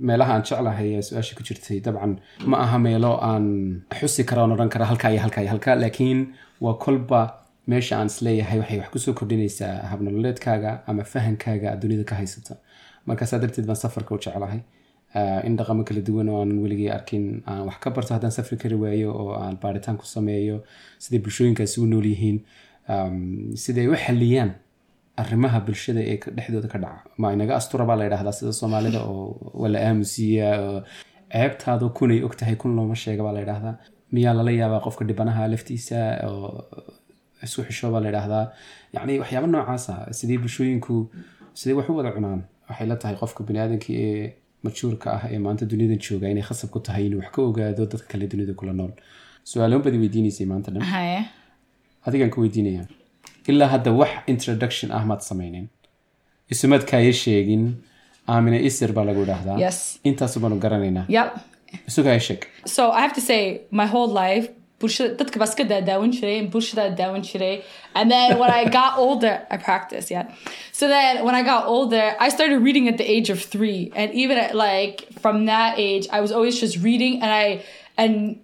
Meelaha 0.07 0.33
aan 0.35 0.43
jeclahay 0.47 0.89
ee 0.97 1.01
su'aasha 1.07 1.35
ku 1.37 1.43
jirtay 1.47 1.79
dabcan 1.85 2.13
ma 2.51 2.57
aha 2.65 2.77
meelo 2.87 3.11
aan 3.31 3.45
xusi 3.99 4.23
kara 4.29 4.43
odhan 4.43 4.69
kara 4.73 4.85
halkaa 4.91 5.09
iyo 5.13 5.21
halkaa 5.25 5.41
iyo 5.43 5.49
halkaa 5.55 5.75
laakiin 5.83 6.19
waa 6.63 6.73
kolba 6.85 7.21
meesha 7.71 7.93
aan 7.99 8.07
is 8.11 8.17
leeyahay 8.25 8.59
waxay 8.61 8.77
wax 8.81 8.89
ku 8.93 8.99
soo 9.03 9.13
kordhinaysaa 9.19 9.73
habnololeedkaaga 9.91 10.71
ama 10.89 11.03
fahankaaga 11.11 11.69
dunida 11.81 12.03
ka 12.09 12.15
haysata. 12.21 12.53
Markaasaa 13.07 13.39
darteed 13.43 13.65
baan 13.69 13.75
safarka 13.83 14.15
u 14.15 14.19
jeclahay. 14.25 14.59
Ah, 14.59 14.74
in 15.47 15.53
dhaqamo 15.59 15.83
kala 15.87 16.01
duwan 16.07 16.29
oo 16.29 16.39
aanan 16.41 16.59
weligii 16.65 16.89
arkin 16.97 17.25
aan 17.51 17.61
wax 17.67 17.77
ka 17.83 17.89
barto 17.95 18.11
haddaan 18.15 18.31
safri 18.37 18.57
kari 18.63 18.75
waayo 18.83 19.09
oo 19.21 19.31
aan 19.43 19.55
baaritaan 19.63 19.97
ku 20.01 20.05
sameeyo 20.15 20.57
siday 21.03 21.19
bulshooyinkaasi 21.25 21.77
u 21.83 21.85
nool 21.91 22.05
yihiin 22.13 22.37
siday 23.63 23.87
u 23.87 23.95
xaliyaan 24.05 24.51
arrimaha 25.21 25.59
bulshada 25.67 26.01
ee 26.11 26.17
dhexdooda 26.37 26.67
ka 26.73 26.77
dhaca 26.83 27.01
ma 27.21 27.27
inaga 27.35 27.53
astura 27.59 27.85
baa 27.89 27.95
la 27.99 28.03
yidhahdaa 28.07 28.31
sida 28.39 28.51
soomaalida 28.61 28.99
oo 29.11 29.25
wala 29.61 29.77
aamusiya 29.87 30.47
oo 30.65 30.79
ceebtaado 31.33 31.85
kunay 31.97 32.19
og 32.27 32.33
tahay 32.39 32.55
kun 32.61 32.71
looma 32.77 32.95
sheega 33.03 33.23
baa 33.27 33.31
la 33.37 33.41
yidhahdaa 33.43 33.75
miyaa 34.15 34.33
lala 34.39 34.51
yaabaa 34.61 34.81
qofka 34.85 35.03
dhibanaha 35.09 35.47
laftiisa 35.53 35.99
oo 36.29 36.49
isku 37.45 37.61
xisho 37.67 37.87
baa 37.93 38.01
la 38.03 38.07
yidhaahdaa 38.11 38.45
yacni 38.95 39.13
waxyaaba 39.21 39.47
noocaasa 39.53 39.93
sidee 40.17 40.37
bulshooyinku 40.43 40.95
sidee 41.59 41.75
wax 41.79 41.87
u 41.91 41.95
wada 41.99 42.11
cunaan 42.15 42.41
waxay 42.69 42.87
la 42.91 42.95
tahay 43.01 43.15
qofka 43.21 43.41
baniaadanka 43.47 43.87
ee 44.05 44.23
majuurka 44.67 45.07
ah 45.17 45.23
ee 45.33 45.39
maanta 45.45 45.63
duniyadan 45.71 45.99
jooga 46.07 46.27
inay 46.33 46.43
khasab 46.49 46.69
ku 46.73 46.79
tahay 46.87 47.05
inuu 47.07 47.19
wax 47.21 47.31
ka 47.35 47.41
ogaado 47.49 47.83
dadka 47.93 48.07
kale 48.11 48.25
dunida 48.31 48.53
kula 48.59 48.73
nool. 48.79 48.91
Su'aaloon 49.49 49.81
badi 49.85 49.97
weydiinaysay 50.03 50.45
maanta 50.51 50.69
dhan. 50.75 50.83
Adigaan 52.07 52.31
ku 52.35 52.39
weydiinaya 52.43 52.83
ilaa 53.51 53.67
hadda 53.73 53.91
wax 54.01 54.11
introduction 54.33 54.89
ah 54.97 55.03
maad 55.09 55.21
samaynin 55.29 55.65
isumaad 56.53 56.83
kaaya 56.91 57.13
sheegin. 57.23 57.65
Aamina 58.33 58.57
isir 58.67 58.91
baa 58.97 59.03
lagu 59.09 59.21
idhaahdaa. 59.25 59.57
Intaasu 60.09 60.39
baanu 60.43 60.55
garanaynaa. 60.63 61.05
Yep. 61.17 61.29
isu 61.89 61.99
kaaya 62.05 62.19
sheeg 62.27 62.41
Bulshada 64.79 65.15
dadka 65.15 65.39
baa 65.39 65.45
iska 65.45 65.65
daadaawan 65.67 66.11
jiray 66.11 66.39
and 66.39 66.51
bulshada 66.51 66.95
daawan 66.97 67.21
jiray. 67.21 67.63
And 67.93 68.11
then 68.11 68.37
when 68.37 68.51
I 68.51 68.65
got 68.69 68.97
older, 69.05 69.45
I 69.49 69.57
practiced, 69.57 70.11
yeah. 70.11 70.33
So 70.71 70.87
then 70.87 71.23
when 71.23 71.35
I 71.35 71.43
got 71.43 71.65
older, 71.65 72.15
I 72.19 72.29
started 72.29 72.59
reading 72.59 72.89
at 72.89 72.97
the 72.97 73.09
age 73.09 73.29
of 73.29 73.41
three. 73.41 73.91
And 73.95 74.13
even 74.13 74.37
at 74.37 74.55
like 74.55 75.07
from 75.19 75.45
that 75.45 75.79
age, 75.79 76.07
I 76.11 76.19
was 76.21 76.31
always 76.31 76.59
just 76.59 76.77
reading 76.77 77.21
and 77.21 77.31
I 77.31 77.63
and 77.97 78.39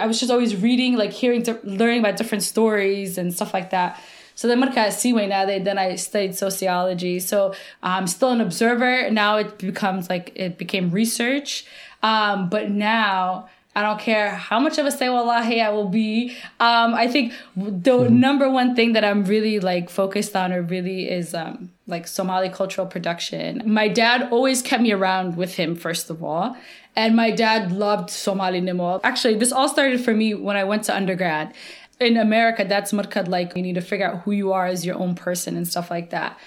I 0.00 0.06
was 0.06 0.20
just 0.20 0.30
always 0.30 0.54
reading, 0.54 0.96
like 0.96 1.10
hearing, 1.10 1.44
learning 1.64 2.00
about 2.00 2.16
different 2.16 2.44
stories 2.44 3.18
and 3.18 3.34
stuff 3.34 3.52
like 3.52 3.70
that. 3.70 4.00
So 4.34 4.48
then 4.48 4.60
marka 4.62 4.92
Seaway 4.92 5.26
now 5.26 5.44
they 5.44 5.58
then 5.58 5.78
I 5.78 5.96
studied 5.96 6.36
sociology. 6.36 7.20
So 7.20 7.54
I'm 7.82 8.06
still 8.06 8.30
an 8.30 8.40
observer. 8.40 9.10
Now 9.10 9.36
it 9.36 9.58
becomes 9.58 10.08
like 10.08 10.32
it 10.34 10.58
became 10.58 10.90
research. 10.90 11.66
Um, 12.02 12.48
but 12.48 12.70
now 12.70 13.48
I 13.74 13.80
don't 13.80 13.98
care 13.98 14.30
how 14.30 14.60
much 14.60 14.76
of 14.76 14.84
a 14.84 14.90
say 14.90 15.08
wallahi 15.08 15.60
I 15.62 15.70
will 15.70 15.88
be. 15.88 16.36
Um, 16.60 16.94
I 16.94 17.08
think 17.08 17.32
the 17.56 18.08
number 18.10 18.50
one 18.50 18.76
thing 18.76 18.92
that 18.92 19.04
I'm 19.04 19.24
really 19.24 19.60
like 19.60 19.88
focused 19.88 20.36
on 20.36 20.52
or 20.52 20.60
really 20.60 21.10
is 21.10 21.34
um, 21.34 21.72
like 21.86 22.06
Somali 22.06 22.50
cultural 22.50 22.86
production. 22.86 23.62
My 23.64 23.88
dad 23.88 24.28
always 24.30 24.60
kept 24.60 24.82
me 24.82 24.92
around 24.92 25.36
with 25.36 25.54
him 25.54 25.74
first 25.74 26.10
of 26.10 26.22
all. 26.22 26.54
And 26.94 27.16
my 27.16 27.30
dad 27.30 27.72
loved 27.72 28.10
Somali 28.10 28.60
Nimo. 28.60 29.00
Actually, 29.02 29.36
this 29.36 29.52
all 29.52 29.68
started 29.68 30.04
for 30.04 30.12
me 30.12 30.34
when 30.34 30.56
I 30.56 30.64
went 30.64 30.84
to 30.84 30.94
undergrad. 30.94 31.54
In 31.98 32.18
America, 32.18 32.66
that's 32.68 32.92
murkad 32.92 33.28
like 33.28 33.56
you 33.56 33.62
need 33.62 33.76
to 33.76 33.80
figure 33.80 34.06
out 34.06 34.22
who 34.22 34.32
you 34.32 34.52
are 34.52 34.66
as 34.66 34.84
your 34.84 34.96
own 34.96 35.14
person 35.14 35.56
and 35.56 35.66
stuff 35.66 35.90
like 35.90 36.10
that. 36.10 36.38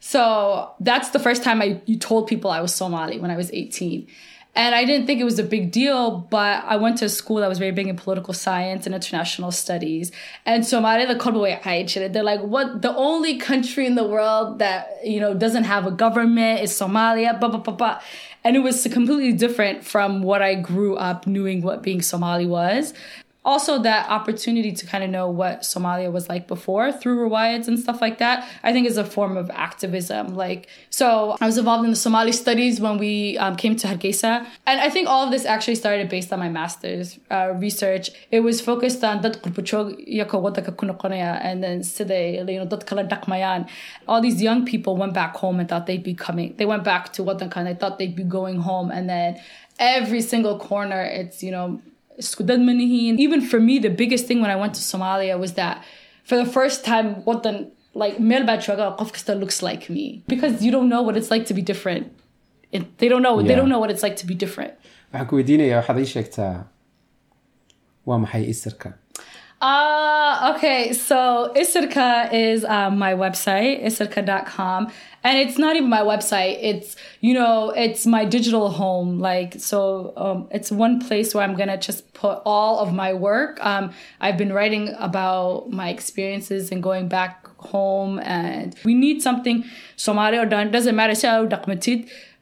So 0.00 0.72
that's 0.80 1.10
the 1.10 1.20
first 1.20 1.44
time 1.44 1.62
I 1.62 1.80
you 1.86 1.96
told 1.96 2.26
people 2.26 2.50
I 2.50 2.60
was 2.60 2.74
Somali 2.74 3.20
when 3.20 3.30
I 3.30 3.36
was 3.36 3.52
18. 3.52 4.08
And 4.54 4.74
I 4.74 4.84
didn't 4.84 5.06
think 5.06 5.18
it 5.18 5.24
was 5.24 5.38
a 5.38 5.44
big 5.44 5.72
deal, 5.72 6.26
but 6.30 6.62
I 6.66 6.76
went 6.76 6.98
to 6.98 7.06
a 7.06 7.08
school 7.08 7.36
that 7.38 7.48
was 7.48 7.58
very 7.58 7.70
big 7.70 7.88
in 7.88 7.96
political 7.96 8.34
science 8.34 8.84
and 8.84 8.94
international 8.94 9.50
studies. 9.50 10.12
And 10.44 10.62
Kodwa 10.62 12.12
they're 12.12 12.22
like, 12.22 12.40
what? 12.42 12.82
The 12.82 12.94
only 12.94 13.38
country 13.38 13.86
in 13.86 13.94
the 13.94 14.04
world 14.04 14.58
that, 14.58 14.98
you 15.04 15.20
know, 15.20 15.32
doesn't 15.32 15.64
have 15.64 15.86
a 15.86 15.90
government 15.90 16.60
is 16.60 16.70
Somalia, 16.70 17.40
blah, 17.40 17.48
blah, 17.48 17.60
blah, 17.60 17.74
blah. 17.74 18.00
And 18.44 18.56
it 18.56 18.58
was 18.58 18.82
completely 18.82 19.32
different 19.32 19.84
from 19.84 20.22
what 20.22 20.42
I 20.42 20.56
grew 20.56 20.96
up 20.96 21.26
knowing 21.26 21.62
what 21.62 21.82
being 21.82 22.02
Somali 22.02 22.46
was 22.46 22.92
also 23.44 23.78
that 23.82 24.08
opportunity 24.08 24.72
to 24.72 24.86
kind 24.86 25.02
of 25.02 25.10
know 25.10 25.28
what 25.28 25.62
Somalia 25.62 26.12
was 26.12 26.28
like 26.28 26.46
before 26.46 26.92
through 26.92 27.28
riwayats 27.28 27.66
and 27.66 27.78
stuff 27.78 28.00
like 28.00 28.18
that, 28.18 28.48
I 28.62 28.72
think 28.72 28.86
is 28.86 28.96
a 28.96 29.04
form 29.04 29.36
of 29.36 29.50
activism. 29.50 30.34
Like, 30.34 30.68
so 30.90 31.36
I 31.40 31.46
was 31.46 31.58
involved 31.58 31.84
in 31.84 31.90
the 31.90 31.96
Somali 31.96 32.32
studies 32.32 32.80
when 32.80 32.98
we 32.98 33.36
um, 33.38 33.56
came 33.56 33.74
to 33.76 33.88
Hargeisa. 33.88 34.46
And 34.66 34.80
I 34.80 34.88
think 34.90 35.08
all 35.08 35.24
of 35.24 35.32
this 35.32 35.44
actually 35.44 35.74
started 35.74 36.08
based 36.08 36.32
on 36.32 36.38
my 36.38 36.48
master's 36.48 37.18
uh, 37.30 37.54
research. 37.56 38.10
It 38.30 38.40
was 38.40 38.60
focused 38.60 39.02
on 39.02 39.22
and 41.42 41.62
then 41.62 41.80
dhaqmayaan. 43.08 43.68
All 44.06 44.20
these 44.20 44.40
young 44.40 44.64
people 44.64 44.96
went 44.96 45.14
back 45.14 45.36
home 45.36 45.58
and 45.58 45.68
thought 45.68 45.86
they'd 45.86 46.02
be 46.02 46.14
coming. 46.14 46.54
They 46.56 46.66
went 46.66 46.84
back 46.84 47.12
to 47.14 47.22
wadanka 47.22 47.56
and 47.56 47.66
they 47.66 47.74
thought 47.74 47.98
they'd 47.98 48.14
be 48.14 48.24
going 48.24 48.60
home 48.60 48.90
and 48.90 49.08
then 49.08 49.40
every 49.78 50.20
single 50.20 50.58
corner 50.58 51.02
it's 51.02 51.42
you 51.42 51.50
know 51.50 51.80
even 52.20 53.40
for 53.40 53.60
me, 53.60 53.78
the 53.78 53.90
biggest 53.90 54.26
thing 54.26 54.40
when 54.40 54.50
I 54.50 54.56
went 54.56 54.74
to 54.74 54.80
Somalia 54.80 55.38
was 55.38 55.54
that 55.54 55.82
for 56.24 56.36
the 56.36 56.44
first 56.46 56.84
time, 56.84 57.06
what 57.24 57.42
the 57.42 57.70
like 57.94 58.18
male 58.20 58.44
kasta 58.44 59.38
looks 59.38 59.62
like 59.62 59.88
me 59.90 60.22
because 60.26 60.62
you 60.64 60.70
don't 60.72 60.88
know 60.88 61.02
what 61.02 61.16
it's 61.16 61.30
like 61.30 61.44
to 61.46 61.54
be 61.54 61.62
different. 61.62 62.12
It, 62.72 62.98
they 62.98 63.08
don't 63.08 63.22
know. 63.22 63.42
They 63.42 63.48
Yeah. 63.50 63.56
don't 63.56 63.68
know 63.68 63.78
what 63.78 63.90
it's 63.90 64.02
like 64.02 64.16
to 64.16 64.26
be 64.26 64.34
different. 64.34 64.72
waxaan 65.12 65.26
ku 65.28 65.36
weydiinayaa 65.36 65.76
waxaad 65.80 65.98
ii 65.98 66.06
sheegtaa 66.14 66.54
waa 68.06 68.18
maxay 68.18 68.44
isirka 68.52 68.90
Uh, 69.62 70.54
okay, 70.56 70.92
so 70.92 71.52
Isirka 71.54 72.32
is 72.32 72.64
um, 72.64 72.98
my 72.98 73.14
website, 73.14 73.84
isirka.com. 73.84 74.90
And 75.22 75.38
it's 75.38 75.56
not 75.56 75.76
even 75.76 75.88
my 75.88 76.00
website. 76.00 76.58
It's, 76.60 76.96
you 77.20 77.32
know, 77.32 77.70
it's 77.70 78.04
my 78.04 78.24
digital 78.24 78.70
home. 78.70 79.20
Like, 79.20 79.60
so 79.60 80.12
um, 80.16 80.48
it's 80.50 80.72
one 80.72 80.98
place 80.98 81.32
where 81.32 81.44
I'm 81.44 81.54
going 81.54 81.68
to 81.68 81.76
just 81.76 82.12
put 82.12 82.42
all 82.44 82.80
of 82.80 82.92
my 82.92 83.14
work. 83.14 83.64
Um, 83.64 83.92
I've 84.20 84.36
been 84.36 84.52
writing 84.52 84.96
about 84.98 85.70
my 85.70 85.90
experiences 85.90 86.72
and 86.72 86.82
going 86.82 87.06
back 87.06 87.46
home. 87.58 88.18
And 88.18 88.74
we 88.84 88.94
need 88.94 89.22
something 89.22 89.64
Somali 89.94 90.38
or 90.38 90.44
done. 90.44 90.72
Doesn't 90.72 90.96
matter. 90.96 91.14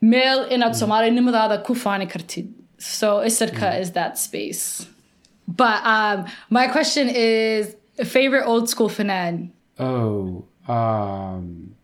Male 0.00 0.44
in 0.44 0.62
at 0.62 0.74
Somali 0.74 1.10
nimadaada 1.10 1.64
ku 1.64 1.74
faani 1.74 2.10
kartid. 2.10 2.50
So 2.78 3.18
Isirka 3.18 3.78
is 3.78 3.92
that 3.92 4.16
space. 4.16 4.86
But 5.56 5.78
um, 5.84 6.18
my 6.50 6.66
question 6.68 7.08
is 7.10 7.74
favorite 8.04 8.46
old 8.46 8.68
school 8.72 8.88
fanan. 8.88 9.50
oh 9.78 10.44
um, 10.68 11.74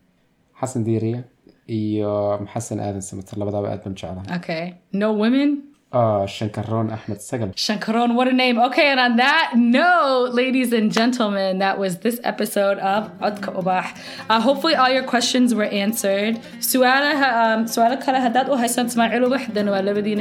xasan 0.60 0.84
diiriya 0.86 1.24
iyo 1.68 2.12
xasan 2.52 2.78
aadan 2.80 3.02
samater 3.02 3.34
labadaaba 3.40 3.68
aad 3.74 3.80
baan 3.84 3.94
jeclahay 4.00 4.28
Okay. 4.38 4.64
No 4.92 5.08
women? 5.22 5.50
Ah, 5.96 6.26
shankaroon 6.26 6.90
axmed 6.94 7.20
sagal 7.26 7.54
Shankaron, 7.54 8.16
what 8.16 8.28
a 8.28 8.32
name. 8.32 8.58
Okay, 8.58 8.88
and 8.88 9.00
on 9.00 9.16
that 9.16 9.52
note, 9.56 10.34
ladies 10.34 10.70
and 10.74 10.92
gentlemen, 10.92 11.56
that 11.60 11.78
was 11.78 12.00
this 12.00 12.20
episode 12.22 12.76
of 12.80 13.10
Adka 13.20 13.54
Ubah. 13.56 13.98
Uh, 14.28 14.38
hopefully 14.38 14.74
all 14.74 14.90
your 14.90 15.04
questions 15.04 15.54
were 15.54 15.64
answered. 15.64 16.36
Suala 16.58 17.14
um, 17.40 17.64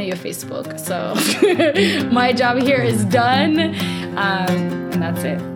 your 0.07 0.15
Facebook. 0.15 0.79
So 0.79 0.97
my 2.19 2.31
job 2.31 2.57
here 2.59 2.81
is 2.81 3.03
done. 3.05 3.59
Um, 4.15 4.55
and 4.93 5.01
that's 5.01 5.25
it. 5.25 5.54